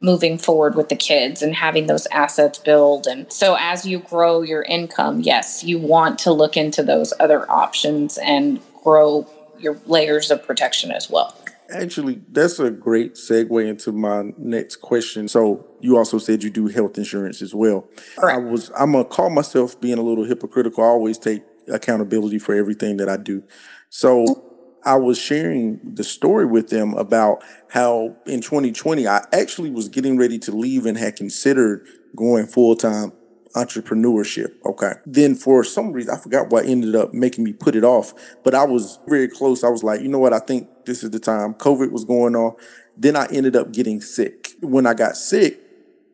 moving 0.00 0.36
forward 0.36 0.74
with 0.74 0.90
the 0.90 0.96
kids 0.96 1.40
and 1.40 1.54
having 1.54 1.86
those 1.86 2.06
assets 2.08 2.58
build. 2.58 3.06
And 3.06 3.32
so, 3.32 3.56
as 3.58 3.86
you 3.86 4.00
grow 4.00 4.42
your 4.42 4.62
income, 4.62 5.20
yes, 5.20 5.64
you 5.64 5.78
want 5.78 6.18
to 6.20 6.32
look 6.32 6.56
into 6.56 6.82
those 6.82 7.14
other 7.18 7.50
options 7.50 8.18
and 8.18 8.60
grow 8.82 9.26
your 9.58 9.78
layers 9.86 10.30
of 10.30 10.46
protection 10.46 10.90
as 10.90 11.08
well. 11.08 11.34
Actually, 11.70 12.22
that's 12.30 12.58
a 12.58 12.70
great 12.70 13.14
segue 13.14 13.66
into 13.66 13.92
my 13.92 14.32
next 14.38 14.76
question. 14.76 15.28
So, 15.28 15.66
you 15.80 15.96
also 15.96 16.18
said 16.18 16.42
you 16.42 16.50
do 16.50 16.68
health 16.68 16.98
insurance 16.98 17.42
as 17.42 17.54
well. 17.54 17.88
Correct. 18.16 18.38
I 18.38 18.40
was 18.40 18.70
I'm 18.78 18.92
gonna 18.92 19.04
call 19.04 19.30
myself 19.30 19.80
being 19.80 19.98
a 19.98 20.02
little 20.02 20.24
hypocritical. 20.24 20.84
I 20.84 20.88
always 20.88 21.18
take 21.18 21.42
accountability 21.68 22.38
for 22.38 22.54
everything 22.54 22.96
that 22.98 23.08
I 23.08 23.16
do. 23.16 23.42
So, 23.88 24.44
I 24.84 24.94
was 24.94 25.18
sharing 25.18 25.80
the 25.82 26.04
story 26.04 26.46
with 26.46 26.68
them 26.68 26.94
about 26.94 27.42
how 27.68 28.14
in 28.24 28.40
2020 28.40 29.08
I 29.08 29.24
actually 29.32 29.70
was 29.70 29.88
getting 29.88 30.16
ready 30.16 30.38
to 30.40 30.52
leave 30.52 30.86
and 30.86 30.96
had 30.96 31.16
considered 31.16 31.86
going 32.14 32.46
full 32.46 32.76
time 32.76 33.12
entrepreneurship. 33.56 34.52
Okay. 34.64 34.92
Then 35.04 35.34
for 35.34 35.64
some 35.64 35.92
reason, 35.92 36.14
I 36.14 36.18
forgot 36.18 36.50
what 36.50 36.66
ended 36.66 36.94
up 36.94 37.12
making 37.12 37.42
me 37.42 37.52
put 37.52 37.74
it 37.74 37.82
off, 37.82 38.14
but 38.44 38.54
I 38.54 38.64
was 38.64 39.00
very 39.08 39.28
close. 39.28 39.64
I 39.64 39.70
was 39.70 39.82
like, 39.82 40.02
you 40.02 40.08
know 40.08 40.20
what? 40.20 40.32
I 40.32 40.38
think 40.38 40.68
this 40.86 41.04
is 41.04 41.10
the 41.10 41.18
time. 41.18 41.54
COVID 41.54 41.90
was 41.90 42.04
going 42.04 42.34
on. 42.34 42.56
Then 42.96 43.16
I 43.16 43.26
ended 43.30 43.56
up 43.56 43.72
getting 43.72 44.00
sick. 44.00 44.52
When 44.60 44.86
I 44.86 44.94
got 44.94 45.16
sick, 45.16 45.60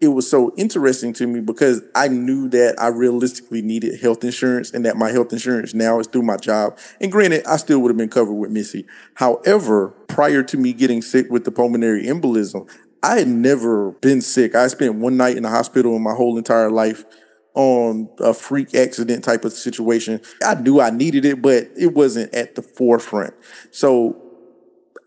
it 0.01 0.09
was 0.09 0.29
so 0.29 0.53
interesting 0.57 1.13
to 1.13 1.29
me 1.29 1.39
because 1.39 1.81
I 1.95 2.09
knew 2.09 2.49
that 2.49 2.75
I 2.77 2.89
realistically 2.89 3.63
needed 3.63 4.01
health 4.01 4.25
insurance 4.25 4.73
and 4.73 4.85
that 4.85 4.97
my 4.97 5.13
health 5.13 5.33
insurance 5.33 5.75
now 5.75 6.01
is 6.01 6.09
through 6.09 6.23
my 6.23 6.37
job. 6.37 6.77
And 7.01 7.13
granted, 7.13 7.47
I 7.47 7.57
still 7.57 7.79
would 7.81 7.91
have 7.91 7.97
been 7.97 8.09
covered 8.09 8.35
with 8.35 8.51
Missy. 8.51 8.85
However, 9.15 9.91
prior 10.09 10.43
to 10.43 10.57
me 10.57 10.73
getting 10.73 11.03
sick 11.03 11.29
with 11.31 11.45
the 11.45 11.53
pulmonary 11.53 12.05
embolism, 12.07 12.69
I 13.05 13.19
had 13.19 13.29
never 13.29 13.93
been 13.93 14.21
sick. 14.21 14.57
I 14.57 14.67
spent 14.67 14.97
one 14.97 15.17
night 15.17 15.37
in 15.37 15.45
the 15.45 15.51
hospital 15.51 15.95
in 15.95 16.03
my 16.03 16.15
whole 16.15 16.37
entire 16.37 16.71
life 16.71 17.05
on 17.55 18.09
a 18.19 18.33
freak 18.33 18.75
accident 18.75 19.23
type 19.23 19.45
of 19.45 19.53
situation. 19.53 20.21
I 20.45 20.55
knew 20.55 20.81
I 20.81 20.91
needed 20.91 21.25
it, 21.25 21.43
but 21.43 21.69
it 21.77 21.95
wasn't 21.95 22.35
at 22.35 22.55
the 22.55 22.63
forefront. 22.63 23.35
So 23.71 24.22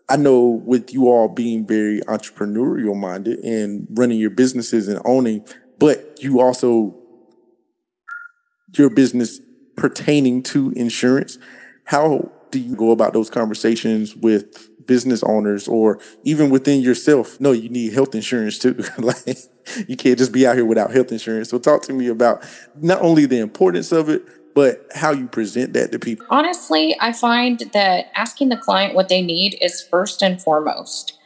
I 0.08 0.16
know 0.16 0.62
with 0.64 0.92
you 0.92 1.08
all 1.08 1.28
being 1.28 1.66
very 1.66 2.00
entrepreneurial 2.02 2.96
minded 2.96 3.40
and 3.40 3.86
running 3.90 4.18
your 4.18 4.30
businesses 4.30 4.86
and 4.88 5.00
owning, 5.04 5.44
but 5.78 6.22
you 6.22 6.40
also 6.40 6.94
your 8.74 8.90
business 8.90 9.40
pertaining 9.76 10.42
to 10.42 10.70
insurance. 10.72 11.38
How 11.84 12.30
do 12.50 12.58
you 12.60 12.76
go 12.76 12.90
about 12.92 13.12
those 13.12 13.30
conversations 13.30 14.14
with 14.14 14.70
business 14.86 15.22
owners 15.24 15.66
or 15.66 15.98
even 16.22 16.50
within 16.50 16.80
yourself? 16.80 17.40
No, 17.40 17.52
you 17.52 17.68
need 17.68 17.92
health 17.92 18.14
insurance 18.14 18.58
too. 18.58 18.84
like 18.98 19.38
you 19.88 19.96
can't 19.96 20.18
just 20.18 20.32
be 20.32 20.46
out 20.46 20.54
here 20.54 20.64
without 20.64 20.92
health 20.92 21.10
insurance. 21.10 21.50
So 21.50 21.58
talk 21.58 21.82
to 21.82 21.92
me 21.92 22.06
about 22.08 22.44
not 22.80 23.02
only 23.02 23.26
the 23.26 23.38
importance 23.38 23.90
of 23.92 24.08
it, 24.08 24.22
but 24.56 24.86
how 24.94 25.10
you 25.10 25.26
present 25.26 25.74
that 25.74 25.92
to 25.92 25.98
people. 25.98 26.26
Honestly, 26.30 26.96
I 26.98 27.12
find 27.12 27.58
that 27.74 28.10
asking 28.14 28.48
the 28.48 28.56
client 28.56 28.94
what 28.94 29.10
they 29.10 29.20
need 29.20 29.58
is 29.60 29.82
first 29.82 30.22
and 30.22 30.40
foremost. 30.40 31.18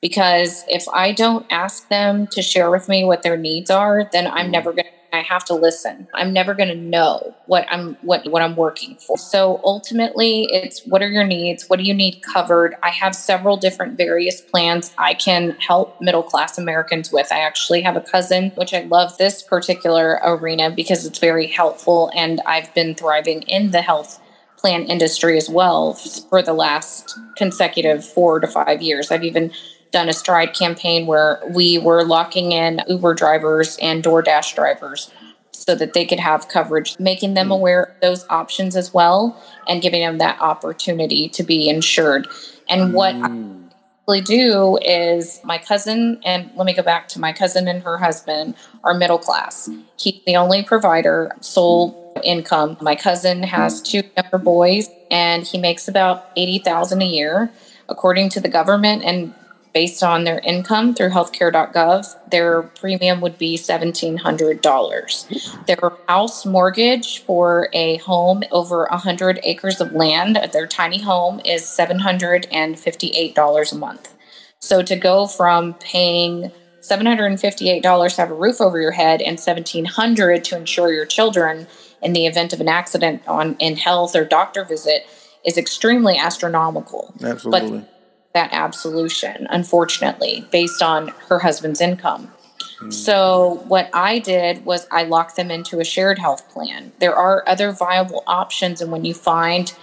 Because 0.00 0.64
if 0.68 0.88
I 0.88 1.12
don't 1.12 1.44
ask 1.50 1.86
them 1.90 2.26
to 2.28 2.40
share 2.40 2.70
with 2.70 2.88
me 2.88 3.04
what 3.04 3.22
their 3.22 3.36
needs 3.36 3.70
are, 3.70 4.08
then 4.10 4.26
I'm 4.26 4.46
mm. 4.46 4.52
never 4.52 4.72
going 4.72 4.86
to 4.86 4.97
I 5.12 5.22
have 5.22 5.44
to 5.46 5.54
listen. 5.54 6.08
I'm 6.14 6.32
never 6.32 6.54
going 6.54 6.68
to 6.68 6.74
know 6.74 7.34
what 7.46 7.66
I'm 7.70 7.94
what 8.02 8.30
what 8.30 8.42
I'm 8.42 8.56
working 8.56 8.96
for. 8.96 9.16
So 9.16 9.60
ultimately, 9.64 10.48
it's 10.52 10.84
what 10.86 11.02
are 11.02 11.08
your 11.08 11.24
needs? 11.24 11.68
What 11.68 11.78
do 11.78 11.84
you 11.84 11.94
need 11.94 12.22
covered? 12.22 12.76
I 12.82 12.90
have 12.90 13.14
several 13.14 13.56
different 13.56 13.96
various 13.96 14.40
plans 14.40 14.92
I 14.98 15.14
can 15.14 15.52
help 15.52 16.00
middle 16.00 16.22
class 16.22 16.58
Americans 16.58 17.10
with. 17.12 17.32
I 17.32 17.40
actually 17.40 17.82
have 17.82 17.96
a 17.96 18.00
cousin 18.00 18.50
which 18.54 18.74
I 18.74 18.80
love 18.82 19.16
this 19.18 19.42
particular 19.42 20.20
arena 20.22 20.70
because 20.70 21.06
it's 21.06 21.18
very 21.18 21.46
helpful 21.46 22.10
and 22.14 22.40
I've 22.46 22.72
been 22.74 22.94
thriving 22.94 23.42
in 23.42 23.70
the 23.70 23.82
health 23.82 24.20
plan 24.56 24.84
industry 24.84 25.36
as 25.36 25.48
well 25.48 25.94
for 25.94 26.42
the 26.42 26.52
last 26.52 27.16
consecutive 27.36 28.04
4 28.04 28.40
to 28.40 28.48
5 28.48 28.82
years. 28.82 29.10
I've 29.10 29.24
even 29.24 29.52
done 29.90 30.08
a 30.08 30.12
stride 30.12 30.54
campaign 30.54 31.06
where 31.06 31.40
we 31.50 31.78
were 31.78 32.04
locking 32.04 32.52
in 32.52 32.82
Uber 32.88 33.14
drivers 33.14 33.78
and 33.80 34.02
DoorDash 34.02 34.54
drivers 34.54 35.10
so 35.52 35.74
that 35.74 35.92
they 35.92 36.06
could 36.06 36.20
have 36.20 36.48
coverage, 36.48 36.98
making 36.98 37.34
them 37.34 37.46
hmm. 37.46 37.52
aware 37.52 37.82
of 37.82 38.00
those 38.00 38.26
options 38.30 38.76
as 38.76 38.94
well 38.94 39.40
and 39.66 39.82
giving 39.82 40.00
them 40.00 40.18
that 40.18 40.40
opportunity 40.40 41.28
to 41.28 41.42
be 41.42 41.68
insured. 41.68 42.28
And 42.70 42.92
what 42.92 43.14
mm. 43.14 43.68
I 44.08 44.18
hmm. 44.18 44.24
do 44.24 44.78
is 44.82 45.40
my 45.42 45.58
cousin, 45.58 46.20
and 46.24 46.50
let 46.54 46.64
me 46.64 46.74
go 46.74 46.82
back 46.82 47.08
to 47.08 47.20
my 47.20 47.32
cousin 47.32 47.66
and 47.66 47.82
her 47.82 47.98
husband 47.98 48.54
are 48.84 48.94
middle 48.94 49.18
class. 49.18 49.68
He's 49.98 50.20
the 50.26 50.36
only 50.36 50.62
provider, 50.62 51.32
sole 51.40 52.08
income. 52.24 52.76
My 52.80 52.94
cousin 52.94 53.42
has 53.42 53.82
two 53.82 54.02
younger 54.16 54.38
boys 54.38 54.88
and 55.10 55.46
he 55.46 55.58
makes 55.58 55.88
about 55.88 56.30
80,000 56.36 57.02
a 57.02 57.04
year 57.04 57.50
according 57.88 58.28
to 58.30 58.40
the 58.40 58.48
government 58.48 59.02
and 59.04 59.34
based 59.78 60.02
on 60.02 60.24
their 60.24 60.40
income 60.40 60.92
through 60.92 61.10
healthcare.gov, 61.10 62.30
their 62.32 62.62
premium 62.62 63.20
would 63.20 63.38
be 63.38 63.56
$1,700. 63.56 65.66
Their 65.66 65.92
house 66.08 66.44
mortgage 66.44 67.22
for 67.22 67.68
a 67.72 67.98
home 67.98 68.42
over 68.50 68.88
100 68.90 69.38
acres 69.44 69.80
of 69.80 69.92
land, 69.92 70.36
their 70.52 70.66
tiny 70.66 71.00
home, 71.00 71.40
is 71.44 71.62
$758 71.62 73.72
a 73.72 73.76
month. 73.76 74.14
So 74.58 74.82
to 74.82 74.96
go 74.96 75.28
from 75.28 75.74
paying 75.74 76.50
$758 76.80 78.14
to 78.16 78.20
have 78.20 78.32
a 78.32 78.34
roof 78.34 78.60
over 78.60 78.80
your 78.80 78.90
head 78.90 79.22
and 79.22 79.38
$1,700 79.38 80.42
to 80.42 80.56
insure 80.56 80.92
your 80.92 81.06
children 81.06 81.68
in 82.02 82.14
the 82.14 82.26
event 82.26 82.52
of 82.52 82.60
an 82.60 82.66
accident 82.66 83.22
on 83.28 83.54
in 83.60 83.76
health 83.76 84.16
or 84.16 84.24
doctor 84.24 84.64
visit 84.64 85.06
is 85.44 85.56
extremely 85.56 86.18
astronomical. 86.18 87.14
Absolutely. 87.22 87.78
But 87.78 87.97
that 88.38 88.50
absolution, 88.52 89.48
unfortunately, 89.50 90.46
based 90.52 90.80
on 90.80 91.08
her 91.28 91.40
husband's 91.40 91.80
income. 91.80 92.30
Hmm. 92.78 92.90
So 92.92 93.64
what 93.66 93.90
I 93.92 94.20
did 94.20 94.64
was 94.64 94.86
I 94.92 95.02
locked 95.02 95.34
them 95.34 95.50
into 95.50 95.80
a 95.80 95.84
shared 95.84 96.20
health 96.20 96.48
plan. 96.50 96.92
There 97.00 97.16
are 97.16 97.42
other 97.48 97.72
viable 97.72 98.22
options 98.28 98.80
and 98.80 98.92
when 98.92 99.04
you 99.04 99.12
find 99.12 99.74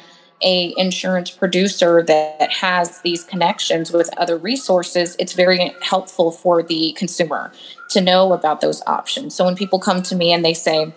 a 0.41 0.73
insurance 0.77 1.31
producer 1.31 2.03
that 2.03 2.51
has 2.51 3.01
these 3.01 3.23
connections 3.25 3.91
with 3.91 4.09
other 4.17 4.37
resources, 4.37 5.15
it's 5.19 5.33
very 5.33 5.73
helpful 5.81 6.31
for 6.31 6.63
the 6.63 6.93
consumer 6.97 7.51
to 7.89 7.99
know 7.99 8.31
about 8.31 8.61
those 8.61 8.81
options. 8.87 9.35
So 9.35 9.43
when 9.45 9.55
people 9.55 9.79
come 9.79 10.01
to 10.03 10.15
me 10.15 10.31
and 10.31 10.43
they 10.45 10.53
say, 10.53 10.93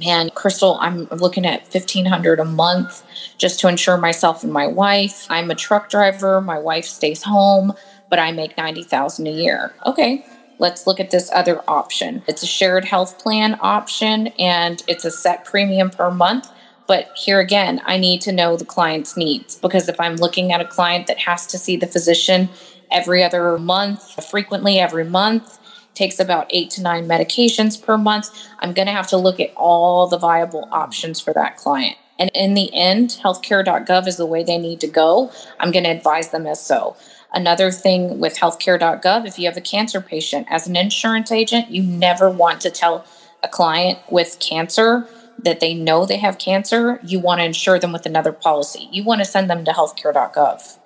man, 0.00 0.30
Crystal, 0.30 0.78
I'm 0.80 1.04
looking 1.06 1.46
at 1.46 1.62
1500 1.62 2.40
a 2.40 2.44
month 2.44 3.04
just 3.38 3.60
to 3.60 3.68
insure 3.68 3.96
myself 3.96 4.42
and 4.42 4.52
my 4.52 4.66
wife. 4.66 5.26
I'm 5.30 5.50
a 5.50 5.54
truck 5.54 5.90
driver. 5.90 6.40
My 6.40 6.58
wife 6.58 6.86
stays 6.86 7.22
home, 7.22 7.74
but 8.08 8.18
I 8.18 8.32
make 8.32 8.56
90,000 8.56 9.26
a 9.26 9.30
year. 9.30 9.74
Okay. 9.86 10.24
Let's 10.58 10.86
look 10.86 11.00
at 11.00 11.10
this 11.10 11.30
other 11.32 11.62
option. 11.66 12.22
It's 12.26 12.42
a 12.42 12.46
shared 12.46 12.84
health 12.84 13.18
plan 13.18 13.58
option 13.62 14.26
and 14.38 14.82
it's 14.86 15.06
a 15.06 15.10
set 15.10 15.44
premium 15.44 15.88
per 15.88 16.10
month. 16.10 16.50
But 16.86 17.12
here 17.16 17.40
again, 17.40 17.80
I 17.86 17.96
need 17.96 18.20
to 18.22 18.32
know 18.32 18.56
the 18.56 18.64
client's 18.64 19.16
needs 19.16 19.56
because 19.56 19.88
if 19.88 19.98
I'm 19.98 20.16
looking 20.16 20.52
at 20.52 20.60
a 20.60 20.66
client 20.66 21.06
that 21.06 21.18
has 21.20 21.46
to 21.46 21.58
see 21.58 21.76
the 21.76 21.86
physician 21.86 22.50
every 22.90 23.22
other 23.22 23.56
month, 23.58 24.22
frequently 24.28 24.78
every 24.78 25.04
month, 25.04 25.58
takes 25.94 26.20
about 26.20 26.46
eight 26.50 26.70
to 26.70 26.82
nine 26.82 27.06
medications 27.06 27.80
per 27.80 27.98
month. 27.98 28.28
I'm 28.60 28.72
going 28.72 28.86
to 28.86 28.92
have 28.92 29.08
to 29.08 29.16
look 29.16 29.40
at 29.40 29.52
all 29.56 30.06
the 30.06 30.18
viable 30.18 30.68
options 30.72 31.20
for 31.20 31.32
that 31.34 31.56
client. 31.56 31.96
And 32.18 32.30
in 32.34 32.54
the 32.54 32.72
end, 32.74 33.18
healthcare.gov 33.22 34.06
is 34.06 34.16
the 34.16 34.26
way 34.26 34.42
they 34.44 34.58
need 34.58 34.80
to 34.80 34.86
go. 34.86 35.32
I'm 35.58 35.72
going 35.72 35.84
to 35.84 35.90
advise 35.90 36.28
them 36.28 36.46
as 36.46 36.64
so. 36.64 36.96
Another 37.32 37.70
thing 37.70 38.18
with 38.18 38.36
healthcare.gov, 38.36 39.26
if 39.26 39.38
you 39.38 39.46
have 39.46 39.56
a 39.56 39.62
cancer 39.62 40.00
patient, 40.00 40.46
as 40.50 40.66
an 40.66 40.76
insurance 40.76 41.32
agent, 41.32 41.70
you 41.70 41.82
never 41.82 42.28
want 42.28 42.60
to 42.62 42.70
tell 42.70 43.06
a 43.42 43.48
client 43.48 43.98
with 44.10 44.38
cancer 44.40 45.08
that 45.38 45.60
they 45.60 45.72
know 45.72 46.04
they 46.04 46.18
have 46.18 46.38
cancer. 46.38 47.00
You 47.02 47.20
want 47.20 47.40
to 47.40 47.44
insure 47.44 47.78
them 47.78 47.92
with 47.92 48.04
another 48.04 48.32
policy. 48.32 48.88
You 48.92 49.04
want 49.04 49.20
to 49.20 49.24
send 49.24 49.48
them 49.48 49.64
to 49.64 49.70
healthcare.gov. 49.70 50.78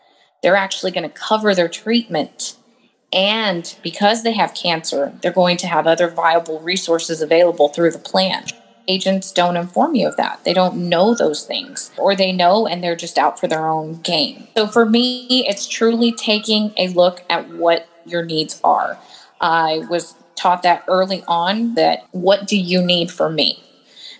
They're 0.42 0.56
actually 0.56 0.92
going 0.92 1.08
to 1.08 1.16
cover 1.16 1.54
their 1.54 1.68
treatment 1.68 2.56
and 3.14 3.76
because 3.82 4.24
they 4.24 4.32
have 4.32 4.54
cancer, 4.54 5.12
they're 5.22 5.32
going 5.32 5.56
to 5.58 5.68
have 5.68 5.86
other 5.86 6.08
viable 6.08 6.58
resources 6.60 7.22
available 7.22 7.68
through 7.68 7.92
the 7.92 7.98
plan. 7.98 8.44
Agents 8.88 9.32
don't 9.32 9.56
inform 9.56 9.94
you 9.94 10.08
of 10.08 10.16
that. 10.16 10.42
They 10.44 10.52
don't 10.52 10.88
know 10.88 11.14
those 11.14 11.46
things, 11.46 11.92
or 11.96 12.14
they 12.16 12.32
know 12.32 12.66
and 12.66 12.82
they're 12.82 12.96
just 12.96 13.16
out 13.16 13.38
for 13.38 13.46
their 13.46 13.68
own 13.68 14.00
game. 14.00 14.48
So 14.56 14.66
for 14.66 14.84
me, 14.84 15.46
it's 15.48 15.66
truly 15.68 16.12
taking 16.12 16.72
a 16.76 16.88
look 16.88 17.24
at 17.30 17.48
what 17.50 17.86
your 18.04 18.24
needs 18.24 18.60
are. 18.64 18.98
I 19.40 19.84
was 19.88 20.16
taught 20.34 20.62
that 20.64 20.84
early 20.88 21.22
on 21.28 21.74
that 21.76 22.06
what 22.10 22.46
do 22.46 22.58
you 22.58 22.82
need 22.82 23.10
from 23.10 23.36
me? 23.36 23.62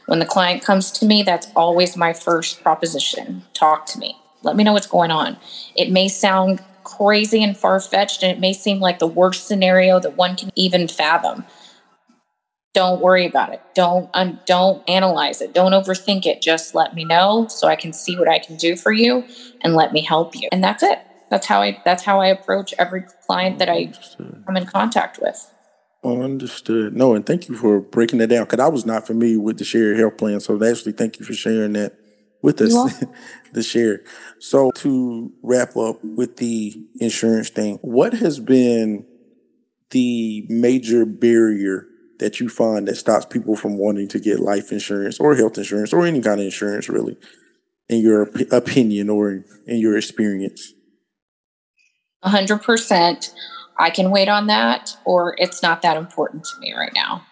When 0.07 0.21
the 0.21 0.27
client 0.27 0.63
comes 0.63 0.91
to 0.93 1.07
me, 1.07 1.23
that's 1.23 1.49
always 1.57 1.97
my 1.97 2.13
first 2.13 2.63
proposition. 2.63 3.43
Talk 3.55 3.87
to 3.87 3.99
me. 3.99 4.17
Let 4.43 4.55
me 4.55 4.63
know 4.63 4.73
what's 4.75 4.87
going 4.87 5.11
on. 5.11 5.37
It 5.75 5.91
may 5.91 6.09
sound 6.09 6.63
crazy 6.85 7.43
and 7.43 7.57
far 7.57 7.81
fetched, 7.81 8.23
and 8.23 8.31
it 8.31 8.39
may 8.39 8.53
seem 8.53 8.79
like 8.79 8.99
the 8.99 9.07
worst 9.07 9.47
scenario 9.47 9.99
that 10.01 10.17
one 10.17 10.37
can 10.37 10.51
even 10.55 10.87
fathom. 10.87 11.45
Don't 12.75 13.01
worry 13.01 13.27
about 13.27 13.53
it. 13.53 13.63
Don't 13.75 14.11
um, 14.15 14.41
don't 14.47 14.89
analyze 14.89 15.41
it. 15.41 15.55
Don't 15.55 15.73
overthink 15.73 16.27
it. 16.27 16.43
Just 16.43 16.75
let 16.75 16.95
me 16.95 17.05
know 17.05 17.47
so 17.49 17.69
I 17.69 17.77
can 17.77 17.93
see 17.93 18.19
what 18.19 18.29
I 18.29 18.39
can 18.39 18.57
do 18.57 18.77
for 18.77 18.93
you 18.93 19.25
and 19.63 19.75
let 19.75 19.93
me 19.93 20.03
help 20.03 20.35
you. 20.35 20.49
And 20.51 20.63
that's 20.63 20.83
it. 20.83 20.99
That's 21.31 21.47
how 21.47 21.63
I 21.63 21.81
that's 21.85 22.03
how 22.03 22.21
I 22.21 22.27
approach 22.27 22.75
every 22.79 23.05
client 23.27 23.59
that 23.61 23.69
I 23.69 23.93
come 24.47 24.57
in 24.57 24.67
contact 24.67 25.21
with. 25.23 25.51
Understood. 26.05 26.95
No, 26.95 27.15
and 27.15 27.25
thank 27.25 27.49
you 27.49 27.57
for 27.57 27.81
breaking 27.81 28.19
that 28.19 28.27
down 28.27 28.45
because 28.45 28.61
I 28.61 28.69
was 28.69 28.85
not 28.85 29.07
familiar 29.07 29.41
with 29.41 29.59
the 29.59 29.65
shared 29.65 29.99
health 29.99 30.19
plan. 30.19 30.41
So 30.41 30.63
actually, 30.63 30.93
thank 30.93 31.19
you 31.19 31.25
for 31.25 31.33
sharing 31.33 31.73
that 31.75 31.95
with 32.45 32.61
us 32.61 33.05
the 33.53 33.63
share. 33.63 34.03
So 34.41 34.73
to 34.73 35.33
wrap 35.43 35.75
up 35.75 36.05
with 36.05 36.37
the 36.37 36.75
insurance 37.01 37.49
thing, 37.49 37.79
what 37.81 38.13
has 38.13 38.39
been 38.39 39.07
the 39.89 40.45
major 40.51 41.07
barrier 41.07 41.87
that 42.19 42.41
you 42.41 42.51
find 42.51 42.87
that 42.87 42.97
stops 42.97 43.25
people 43.25 43.57
from 43.57 43.79
wanting 43.79 44.07
to 44.09 44.19
get 44.19 44.41
life 44.41 44.71
insurance 44.71 45.19
or 45.19 45.35
health 45.35 45.57
insurance 45.57 45.95
or 45.95 46.05
any 46.05 46.21
kind 46.21 46.41
of 46.41 46.45
insurance 46.45 46.91
really 46.91 47.17
in 47.89 48.01
your 48.01 48.29
op- 48.29 48.53
opinion 48.53 49.09
or 49.09 49.45
in 49.67 49.79
your 49.79 49.97
experience? 49.97 50.75
100%. 52.23 53.33
I 53.79 53.89
can 53.89 54.11
wait 54.11 54.29
on 54.29 54.49
that 54.49 54.95
or 55.07 55.37
it's 55.39 55.63
not 55.63 55.81
that 55.81 55.97
important 55.97 56.45
to 56.45 56.61
me 56.61 56.75
right 56.75 56.93
now. 56.95 57.25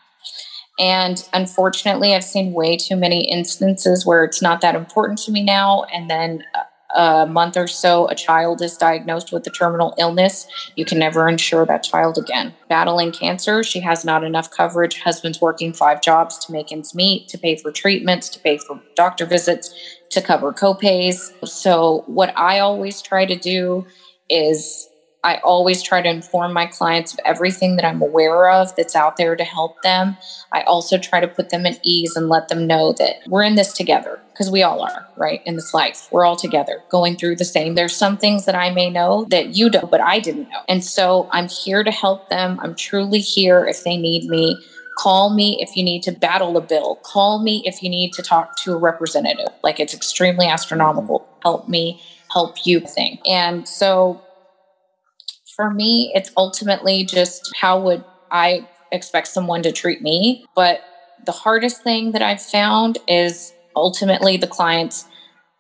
And 0.79 1.29
unfortunately, 1.33 2.15
I've 2.15 2.25
seen 2.25 2.53
way 2.53 2.77
too 2.77 2.97
many 2.97 3.31
instances 3.31 4.07
where 4.07 4.25
it's 4.25 4.41
not 4.41 4.61
that 4.63 4.75
important 4.75 5.19
to 5.21 5.33
me 5.33 5.43
now. 5.43 5.85
And 5.93 6.09
then 6.09 6.45
uh, 6.55 6.63
a 6.95 7.27
month 7.27 7.57
or 7.57 7.67
so 7.67 8.07
a 8.09 8.15
child 8.15 8.61
is 8.61 8.77
diagnosed 8.77 9.33
with 9.33 9.47
a 9.47 9.51
terminal 9.51 9.95
illness, 9.99 10.47
you 10.77 10.85
can 10.85 10.99
never 10.99 11.29
insure 11.29 11.65
that 11.65 11.83
child 11.83 12.19
again. 12.19 12.55
Battling 12.69 13.13
cancer, 13.13 13.63
she 13.63 13.81
has 13.81 14.05
not 14.05 14.25
enough 14.25 14.51
coverage. 14.51 15.01
Husband's 15.01 15.41
working 15.41 15.73
five 15.73 16.03
jobs 16.03 16.39
to 16.45 16.53
make 16.53 16.71
ends 16.71 16.95
meet, 16.95 17.29
to 17.29 17.39
pay 17.39 17.57
for 17.57 17.71
treatments, 17.71 18.29
to 18.31 18.39
pay 18.39 18.59
for 18.59 18.81
doctor 18.95 19.25
visits, 19.25 19.75
to 20.11 20.21
cover 20.21 20.53
copays. 20.53 21.33
So, 21.47 22.05
what 22.07 22.37
I 22.37 22.59
always 22.59 23.01
try 23.01 23.25
to 23.25 23.37
do 23.37 23.87
is 24.29 24.89
I 25.25 25.37
always 25.37 25.83
try 25.83 26.03
to 26.03 26.09
inform 26.09 26.53
my 26.53 26.67
clients 26.67 27.13
of 27.13 27.21
everything 27.25 27.77
that 27.77 27.85
I'm 27.85 28.03
aware 28.03 28.51
of 28.51 28.75
that's 28.75 28.97
out 28.97 29.17
there 29.17 29.37
to 29.37 29.45
help 29.45 29.81
them. 29.83 30.17
I 30.51 30.63
also 30.63 30.99
try 30.99 31.21
to 31.21 31.29
put 31.29 31.51
them 31.51 31.65
at 31.65 31.79
ease 31.83 32.17
and 32.17 32.29
let 32.29 32.49
them 32.49 32.67
know 32.67 32.93
that 32.95 33.21
we're 33.29 33.45
in 33.45 33.55
this 33.55 33.73
together 33.73 34.21
because 34.33 34.51
we 34.51 34.63
all 34.63 34.83
are, 34.83 35.07
right? 35.17 35.41
In 35.47 35.55
this 35.55 35.73
life, 35.73 36.09
we're 36.11 36.25
all 36.25 36.35
together 36.35 36.83
going 36.89 37.17
through 37.17 37.37
the 37.37 37.45
same. 37.45 37.75
There's 37.75 37.95
some 37.95 38.17
things 38.17 38.47
that 38.47 38.57
I 38.57 38.71
may 38.71 38.91
know 38.91 39.25
that 39.31 39.57
you 39.57 39.71
don't, 39.71 39.91
but 39.91 40.01
I 40.01 40.19
didn't 40.19 40.49
know. 40.49 40.63
And 40.69 40.85
so 40.85 41.29
I'm 41.31 41.49
here 41.49 41.85
to 41.85 41.93
help 41.93 42.29
them. 42.29 42.59
I'm 42.61 42.75
truly 42.75 43.21
here 43.21 43.65
if 43.65 43.85
they 43.85 43.97
need 43.97 44.29
me. 44.29 44.59
Call 44.99 45.35
me 45.35 45.57
if 45.61 45.77
you 45.77 45.85
need 45.85 46.03
to 46.03 46.13
battle 46.13 46.57
a 46.57 46.61
bill. 46.61 46.97
Call 47.05 47.43
me 47.43 47.63
if 47.65 47.83
you 47.83 47.89
need 47.89 48.13
to 48.15 48.23
talk 48.23 48.57
to 48.59 48.73
a 48.73 48.77
representative. 48.77 49.49
Like 49.63 49.79
it's 49.79 49.95
extremely 49.95 50.47
astronomical. 50.47 51.27
Help 51.43 51.69
me 51.69 52.03
help 52.33 52.67
you 52.67 52.81
thing. 52.81 53.19
And 53.27 53.69
so 53.69 54.21
for 55.63 55.71
me, 55.71 56.11
it's 56.13 56.33
ultimately 56.37 57.05
just 57.05 57.53
how 57.57 57.81
would 57.81 58.03
I 58.33 58.67
expect 58.91 59.29
someone 59.29 59.63
to 59.63 59.71
treat 59.71 60.03
me? 60.03 60.45
But 60.57 60.81
the 61.25 61.31
hardest 61.31 61.85
thing 61.85 62.11
that 62.13 62.21
I've 62.21 62.43
found 62.43 62.99
is 63.07 63.53
ultimately 63.77 64.37
the 64.37 64.49
clients 64.49 65.07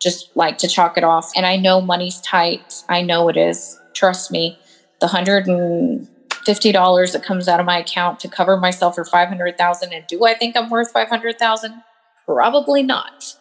just 0.00 0.36
like 0.36 0.58
to 0.58 0.66
chalk 0.66 0.98
it 0.98 1.04
off. 1.04 1.30
And 1.36 1.46
I 1.46 1.54
know 1.56 1.80
money's 1.80 2.20
tight. 2.20 2.82
I 2.88 3.02
know 3.02 3.28
it 3.28 3.36
is. 3.36 3.78
Trust 3.94 4.32
me. 4.32 4.58
The 5.00 5.06
hundred 5.06 5.46
and 5.46 6.08
fifty 6.44 6.72
dollars 6.72 7.12
that 7.12 7.22
comes 7.22 7.46
out 7.46 7.60
of 7.60 7.66
my 7.66 7.78
account 7.78 8.18
to 8.20 8.28
cover 8.28 8.56
myself 8.56 8.96
for 8.96 9.04
five 9.04 9.28
hundred 9.28 9.56
thousand. 9.56 9.92
And 9.92 10.04
do 10.08 10.24
I 10.24 10.34
think 10.34 10.56
I'm 10.56 10.68
worth 10.68 10.90
five 10.90 11.08
hundred 11.10 11.38
thousand? 11.38 11.80
Probably 12.26 12.82
not. 12.82 13.36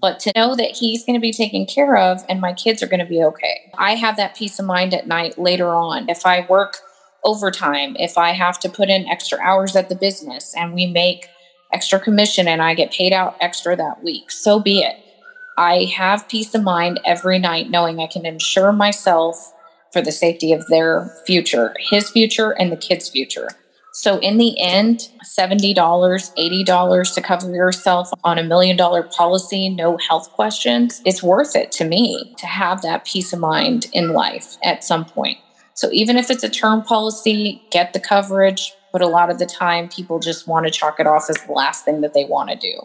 But 0.00 0.18
to 0.20 0.32
know 0.34 0.54
that 0.56 0.76
he's 0.76 1.04
going 1.04 1.14
to 1.14 1.20
be 1.20 1.32
taken 1.32 1.66
care 1.66 1.96
of 1.96 2.24
and 2.28 2.40
my 2.40 2.52
kids 2.52 2.82
are 2.82 2.86
going 2.86 3.00
to 3.00 3.06
be 3.06 3.22
okay. 3.22 3.72
I 3.78 3.94
have 3.94 4.16
that 4.16 4.36
peace 4.36 4.58
of 4.58 4.66
mind 4.66 4.94
at 4.94 5.06
night 5.06 5.38
later 5.38 5.68
on. 5.74 6.08
If 6.08 6.26
I 6.26 6.46
work 6.48 6.78
overtime, 7.24 7.96
if 7.98 8.16
I 8.16 8.32
have 8.32 8.58
to 8.60 8.68
put 8.68 8.88
in 8.88 9.06
extra 9.08 9.38
hours 9.40 9.76
at 9.76 9.88
the 9.88 9.94
business 9.94 10.54
and 10.56 10.74
we 10.74 10.86
make 10.86 11.26
extra 11.72 12.00
commission 12.00 12.48
and 12.48 12.62
I 12.62 12.74
get 12.74 12.92
paid 12.92 13.12
out 13.12 13.36
extra 13.40 13.76
that 13.76 14.02
week, 14.02 14.30
so 14.30 14.58
be 14.58 14.80
it. 14.80 14.96
I 15.56 15.84
have 15.96 16.28
peace 16.28 16.54
of 16.54 16.62
mind 16.62 17.00
every 17.04 17.38
night 17.38 17.70
knowing 17.70 18.00
I 18.00 18.06
can 18.06 18.24
insure 18.24 18.72
myself 18.72 19.52
for 19.92 20.00
the 20.00 20.12
safety 20.12 20.52
of 20.52 20.66
their 20.68 21.14
future, 21.26 21.74
his 21.90 22.10
future, 22.10 22.52
and 22.52 22.70
the 22.72 22.76
kids' 22.76 23.08
future. 23.08 23.48
So, 24.00 24.18
in 24.20 24.38
the 24.38 24.58
end, 24.58 25.10
$70, 25.26 25.74
$80 25.74 27.14
to 27.14 27.20
cover 27.20 27.54
yourself 27.54 28.08
on 28.24 28.38
a 28.38 28.42
million 28.42 28.74
dollar 28.74 29.02
policy, 29.02 29.68
no 29.68 29.98
health 29.98 30.30
questions, 30.30 31.02
it's 31.04 31.22
worth 31.22 31.54
it 31.54 31.70
to 31.72 31.84
me 31.84 32.34
to 32.38 32.46
have 32.46 32.80
that 32.80 33.04
peace 33.04 33.34
of 33.34 33.40
mind 33.40 33.88
in 33.92 34.14
life 34.14 34.56
at 34.64 34.82
some 34.82 35.04
point. 35.04 35.36
So, 35.74 35.90
even 35.92 36.16
if 36.16 36.30
it's 36.30 36.42
a 36.42 36.48
term 36.48 36.80
policy, 36.80 37.60
get 37.70 37.92
the 37.92 38.00
coverage. 38.00 38.72
But 38.90 39.02
a 39.02 39.06
lot 39.06 39.28
of 39.28 39.38
the 39.38 39.44
time, 39.44 39.90
people 39.90 40.18
just 40.18 40.48
want 40.48 40.64
to 40.64 40.72
chalk 40.72 40.98
it 40.98 41.06
off 41.06 41.28
as 41.28 41.36
the 41.36 41.52
last 41.52 41.84
thing 41.84 42.00
that 42.00 42.14
they 42.14 42.24
want 42.24 42.48
to 42.48 42.56
do. 42.56 42.80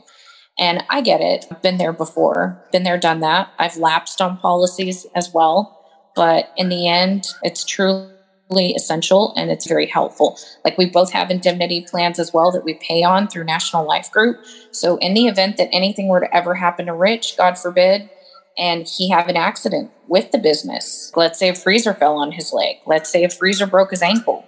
And 0.59 0.83
I 0.89 0.99
get 0.99 1.21
it. 1.21 1.45
I've 1.49 1.61
been 1.61 1.77
there 1.77 1.93
before, 1.93 2.61
been 2.73 2.83
there, 2.83 2.97
done 2.97 3.21
that. 3.21 3.53
I've 3.57 3.77
lapsed 3.77 4.19
on 4.19 4.35
policies 4.39 5.07
as 5.15 5.33
well. 5.33 5.81
But 6.13 6.51
in 6.57 6.67
the 6.67 6.89
end, 6.89 7.27
it's 7.41 7.63
truly 7.63 8.09
essential 8.51 9.33
and 9.35 9.49
it's 9.49 9.67
very 9.67 9.87
helpful. 9.87 10.37
Like 10.63 10.77
we 10.77 10.85
both 10.85 11.11
have 11.11 11.31
indemnity 11.31 11.81
plans 11.81 12.19
as 12.19 12.33
well 12.33 12.51
that 12.51 12.63
we 12.63 12.75
pay 12.75 13.03
on 13.03 13.27
through 13.27 13.45
National 13.45 13.85
Life 13.87 14.11
Group. 14.11 14.39
So 14.71 14.97
in 14.97 15.13
the 15.13 15.27
event 15.27 15.57
that 15.57 15.69
anything 15.71 16.07
were 16.07 16.19
to 16.19 16.35
ever 16.35 16.55
happen 16.55 16.85
to 16.85 16.93
Rich, 16.93 17.37
God 17.37 17.57
forbid, 17.57 18.09
and 18.57 18.87
he 18.87 19.09
have 19.09 19.27
an 19.27 19.35
accident 19.35 19.91
with 20.07 20.31
the 20.31 20.37
business, 20.37 21.11
let's 21.15 21.39
say 21.39 21.49
a 21.49 21.55
freezer 21.55 21.93
fell 21.93 22.17
on 22.17 22.31
his 22.31 22.53
leg, 22.53 22.77
let's 22.85 23.09
say 23.09 23.23
a 23.23 23.29
freezer 23.29 23.67
broke 23.67 23.91
his 23.91 24.01
ankle. 24.01 24.45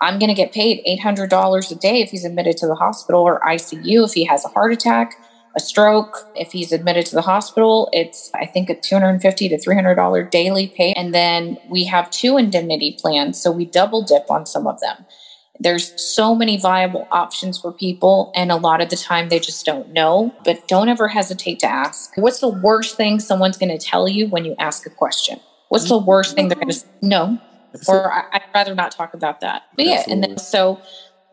I'm 0.00 0.18
going 0.18 0.28
to 0.28 0.34
get 0.34 0.52
paid 0.52 0.84
$800 1.00 1.70
a 1.70 1.74
day 1.76 2.00
if 2.00 2.10
he's 2.10 2.24
admitted 2.24 2.56
to 2.58 2.66
the 2.66 2.74
hospital 2.74 3.22
or 3.22 3.40
ICU 3.40 4.06
if 4.06 4.12
he 4.12 4.24
has 4.24 4.44
a 4.44 4.48
heart 4.48 4.72
attack 4.72 5.14
a 5.56 5.60
stroke. 5.60 6.26
If 6.34 6.52
he's 6.52 6.72
admitted 6.72 7.06
to 7.06 7.14
the 7.14 7.22
hospital, 7.22 7.88
it's, 7.92 8.30
I 8.34 8.46
think, 8.46 8.70
a 8.70 8.74
250 8.74 9.48
to 9.48 9.56
$300 9.56 10.30
daily 10.30 10.68
pay. 10.68 10.92
And 10.94 11.14
then 11.14 11.58
we 11.68 11.84
have 11.84 12.10
two 12.10 12.36
indemnity 12.36 12.96
plans. 13.00 13.40
So 13.40 13.50
we 13.52 13.64
double 13.64 14.02
dip 14.02 14.30
on 14.30 14.46
some 14.46 14.66
of 14.66 14.80
them. 14.80 15.04
There's 15.60 15.98
so 16.00 16.34
many 16.34 16.58
viable 16.58 17.06
options 17.12 17.58
for 17.60 17.70
people, 17.70 18.32
and 18.34 18.50
a 18.50 18.56
lot 18.56 18.80
of 18.80 18.90
the 18.90 18.96
time 18.96 19.28
they 19.28 19.38
just 19.38 19.64
don't 19.64 19.92
know. 19.92 20.34
But 20.44 20.66
don't 20.66 20.88
ever 20.88 21.06
hesitate 21.06 21.60
to 21.60 21.66
ask. 21.66 22.10
What's 22.16 22.40
the 22.40 22.48
worst 22.48 22.96
thing 22.96 23.20
someone's 23.20 23.56
going 23.56 23.76
to 23.76 23.78
tell 23.78 24.08
you 24.08 24.26
when 24.26 24.44
you 24.44 24.56
ask 24.58 24.84
a 24.84 24.90
question? 24.90 25.38
What's 25.68 25.88
the 25.88 25.98
worst 25.98 26.34
thing 26.34 26.48
they're 26.48 26.56
going 26.56 26.68
to 26.68 26.74
say? 26.74 26.88
No. 27.02 27.38
Or 27.88 28.12
I'd 28.12 28.42
rather 28.54 28.74
not 28.74 28.92
talk 28.92 29.14
about 29.14 29.40
that. 29.40 29.62
But 29.76 29.86
yeah, 29.86 30.04
and 30.08 30.22
then 30.22 30.38
so 30.38 30.80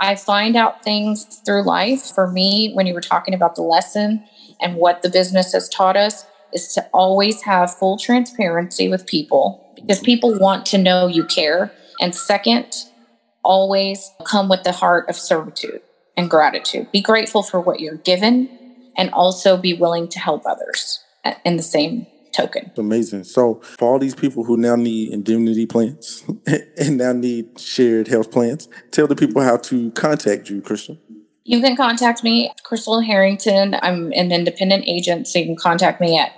I 0.01 0.15
find 0.15 0.55
out 0.55 0.83
things 0.83 1.23
through 1.45 1.63
life. 1.63 2.01
For 2.01 2.27
me, 2.27 2.73
when 2.73 2.87
you 2.87 2.93
were 2.93 3.01
talking 3.01 3.35
about 3.35 3.55
the 3.55 3.61
lesson 3.61 4.23
and 4.59 4.75
what 4.75 5.03
the 5.03 5.09
business 5.09 5.53
has 5.53 5.69
taught 5.69 5.95
us, 5.95 6.25
is 6.53 6.73
to 6.73 6.85
always 6.93 7.43
have 7.43 7.73
full 7.73 7.97
transparency 7.97 8.89
with 8.89 9.05
people 9.05 9.71
because 9.75 9.99
mm-hmm. 9.99 10.05
people 10.05 10.37
want 10.37 10.65
to 10.65 10.77
know 10.77 11.07
you 11.07 11.23
care. 11.23 11.71
And 12.01 12.13
second, 12.13 12.75
always 13.43 14.11
come 14.25 14.49
with 14.49 14.63
the 14.63 14.71
heart 14.71 15.07
of 15.07 15.15
servitude 15.15 15.81
and 16.17 16.29
gratitude. 16.29 16.91
Be 16.91 17.01
grateful 17.01 17.43
for 17.43 17.61
what 17.61 17.79
you're 17.79 17.95
given 17.95 18.49
and 18.97 19.09
also 19.11 19.55
be 19.55 19.73
willing 19.73 20.07
to 20.09 20.19
help 20.19 20.45
others 20.45 20.99
in 21.45 21.57
the 21.57 21.63
same 21.63 22.07
token. 22.31 22.71
Amazing. 22.77 23.25
So 23.25 23.55
for 23.61 23.89
all 23.89 23.99
these 23.99 24.15
people 24.15 24.43
who 24.43 24.57
now 24.57 24.75
need 24.75 25.11
indemnity 25.11 25.65
plans 25.65 26.23
and 26.77 26.97
now 26.97 27.13
need 27.13 27.59
shared 27.59 28.07
health 28.07 28.31
plans, 28.31 28.67
tell 28.91 29.07
the 29.07 29.15
people 29.15 29.41
how 29.41 29.57
to 29.57 29.89
contact 29.91 30.49
you, 30.49 30.61
Crystal. 30.61 30.97
You 31.43 31.59
can 31.59 31.75
contact 31.75 32.23
me, 32.23 32.53
Crystal 32.63 33.01
Herington. 33.01 33.77
I'm 33.81 34.13
an 34.13 34.31
independent 34.31 34.85
agent, 34.87 35.27
so 35.27 35.39
you 35.39 35.45
can 35.45 35.55
contact 35.55 35.99
me 35.99 36.15
at 36.17 36.33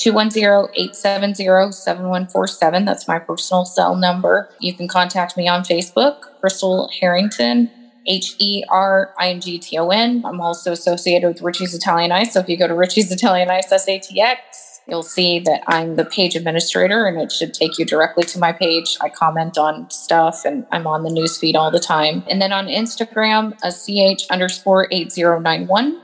210-870-7147. 0.00 2.84
That's 2.84 3.08
my 3.08 3.18
personal 3.18 3.64
cell 3.64 3.96
number. 3.96 4.50
You 4.60 4.74
can 4.74 4.88
contact 4.88 5.36
me 5.36 5.48
on 5.48 5.62
Facebook, 5.62 6.20
Crystal 6.40 6.90
Herington. 7.00 7.70
H 8.08 8.34
E 8.38 8.64
R 8.68 9.14
I 9.18 9.28
N 9.28 9.40
G 9.40 9.58
T 9.58 9.78
O 9.78 9.90
N. 9.90 10.22
I'm 10.24 10.40
also 10.40 10.72
associated 10.72 11.28
with 11.28 11.42
Richie's 11.42 11.74
Italian 11.74 12.10
Ice. 12.10 12.32
So 12.32 12.40
if 12.40 12.48
you 12.48 12.56
go 12.56 12.66
to 12.66 12.74
Richie's 12.74 13.12
Italian 13.12 13.50
Ice 13.50 13.70
SATX, 13.70 14.36
you'll 14.88 15.02
see 15.02 15.38
that 15.40 15.62
I'm 15.66 15.96
the 15.96 16.04
page 16.04 16.34
administrator 16.34 17.06
and 17.06 17.20
it 17.20 17.30
should 17.30 17.52
take 17.52 17.78
you 17.78 17.84
directly 17.84 18.24
to 18.24 18.38
my 18.38 18.52
page. 18.52 18.96
I 19.00 19.10
comment 19.10 19.58
on 19.58 19.90
stuff 19.90 20.44
and 20.44 20.66
I'm 20.72 20.86
on 20.86 21.02
the 21.02 21.10
newsfeed 21.10 21.54
all 21.54 21.70
the 21.70 21.78
time. 21.78 22.24
And 22.28 22.40
then 22.40 22.52
on 22.52 22.66
Instagram, 22.66 23.56
a 23.62 23.70
CH 23.70 24.26
underscore 24.30 24.88
8091. 24.90 26.00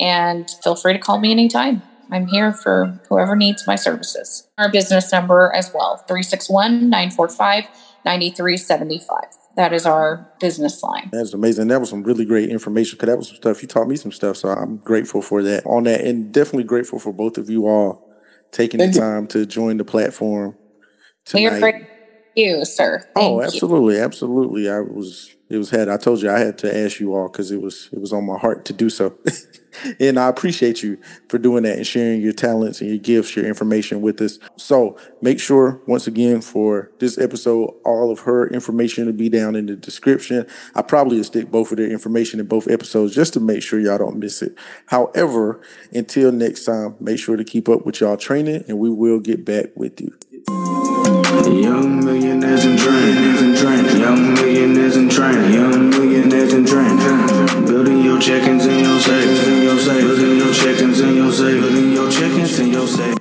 And 0.00 0.48
feel 0.62 0.74
free 0.74 0.94
to 0.94 0.98
call 0.98 1.18
me 1.18 1.30
anytime. 1.30 1.82
I'm 2.10 2.26
here 2.26 2.52
for 2.52 2.98
whoever 3.08 3.36
needs 3.36 3.66
my 3.66 3.76
services. 3.76 4.48
Our 4.56 4.70
business 4.70 5.12
number 5.12 5.52
as 5.54 5.72
well 5.74 5.98
361 6.08 6.88
945 6.88 7.64
9375 8.06 9.38
that 9.58 9.72
is 9.72 9.84
our 9.84 10.32
business 10.40 10.82
line. 10.84 11.10
That's 11.12 11.34
amazing. 11.34 11.66
That 11.66 11.80
was 11.80 11.90
some 11.90 12.04
really 12.04 12.24
great 12.24 12.48
information 12.48 12.96
because 12.96 13.08
that 13.08 13.18
was 13.18 13.26
some 13.26 13.36
stuff 13.36 13.60
you 13.60 13.66
taught 13.66 13.88
me 13.88 13.96
some 13.96 14.12
stuff. 14.12 14.36
So 14.36 14.48
I'm 14.48 14.76
grateful 14.78 15.20
for 15.20 15.42
that 15.42 15.66
on 15.66 15.82
that, 15.84 16.02
and 16.02 16.32
definitely 16.32 16.62
grateful 16.62 17.00
for 17.00 17.12
both 17.12 17.36
of 17.38 17.50
you 17.50 17.66
all 17.66 18.08
taking 18.52 18.78
the 18.78 18.92
time 18.92 19.26
to 19.26 19.44
join 19.44 19.76
the 19.76 19.84
platform. 19.84 20.56
Tonight. 21.24 21.42
We 21.42 21.46
are 21.48 21.60
great. 21.60 21.86
You, 22.36 22.64
sir. 22.64 23.02
Oh, 23.16 23.20
Thank 23.20 23.32
oh, 23.32 23.42
absolutely, 23.42 23.96
you. 23.96 24.02
absolutely. 24.02 24.70
I 24.70 24.78
was. 24.78 25.34
It 25.50 25.56
was 25.56 25.70
had. 25.70 25.88
I 25.88 25.96
told 25.96 26.20
you 26.20 26.30
I 26.30 26.38
had 26.38 26.58
to 26.58 26.76
ask 26.76 27.00
you 27.00 27.14
all 27.14 27.28
because 27.28 27.50
it 27.50 27.62
was. 27.62 27.88
It 27.92 28.00
was 28.00 28.12
on 28.12 28.26
my 28.26 28.38
heart 28.38 28.66
to 28.66 28.72
do 28.72 28.90
so. 28.90 29.16
and 30.00 30.18
I 30.18 30.28
appreciate 30.28 30.82
you 30.82 30.98
for 31.28 31.38
doing 31.38 31.62
that 31.62 31.76
and 31.76 31.86
sharing 31.86 32.20
your 32.20 32.32
talents 32.32 32.80
and 32.80 32.90
your 32.90 32.98
gifts, 32.98 33.34
your 33.34 33.46
information 33.46 34.02
with 34.02 34.20
us. 34.20 34.38
So 34.56 34.98
make 35.22 35.40
sure, 35.40 35.80
once 35.86 36.06
again, 36.06 36.40
for 36.40 36.90
this 36.98 37.18
episode, 37.18 37.74
all 37.84 38.10
of 38.10 38.20
her 38.20 38.48
information 38.48 39.06
will 39.06 39.12
be 39.12 39.28
down 39.28 39.56
in 39.56 39.66
the 39.66 39.76
description. 39.76 40.46
I 40.74 40.82
probably 40.82 41.22
stick 41.22 41.50
both 41.50 41.70
of 41.70 41.78
their 41.78 41.90
information 41.90 42.40
in 42.40 42.46
both 42.46 42.68
episodes 42.68 43.14
just 43.14 43.32
to 43.34 43.40
make 43.40 43.62
sure 43.62 43.80
y'all 43.80 43.98
don't 43.98 44.18
miss 44.18 44.42
it. 44.42 44.56
However, 44.86 45.60
until 45.92 46.32
next 46.32 46.64
time, 46.64 46.96
make 47.00 47.18
sure 47.18 47.36
to 47.36 47.44
keep 47.44 47.68
up 47.68 47.86
with 47.86 48.00
y'all 48.00 48.16
training 48.16 48.64
and 48.68 48.78
we 48.78 48.90
will 48.90 49.20
get 49.20 49.44
back 49.44 49.66
with 49.74 50.00
you. 50.00 50.16
Young 50.46 52.04
millionaires 52.04 52.64
and 52.64 52.76
millionaires 52.76 53.42
and 53.42 53.56
train. 53.56 54.00
Young 54.00 54.34
millionaires 54.34 54.96
and 54.96 55.10
train. 55.10 55.52
Young 55.52 55.90
millionaires 55.90 56.52
and 56.52 56.66
train. 56.66 56.96
Building 57.66 58.04
your 58.04 58.20
check-ins 58.20 58.66
and 58.66 58.80
your 58.80 59.00
savings 59.00 59.46
and 59.46 59.62
your 59.64 59.78
savings 59.78 60.18
Building 60.18 60.38
your 60.38 60.54
check-ins 60.54 61.00
and 61.00 61.16
your 61.16 61.32
savings 61.32 61.78
and 61.78 61.92
your 61.92 62.10
check-ins 62.10 62.58
and 62.60 62.72
your 62.72 62.86
savings. 62.86 63.17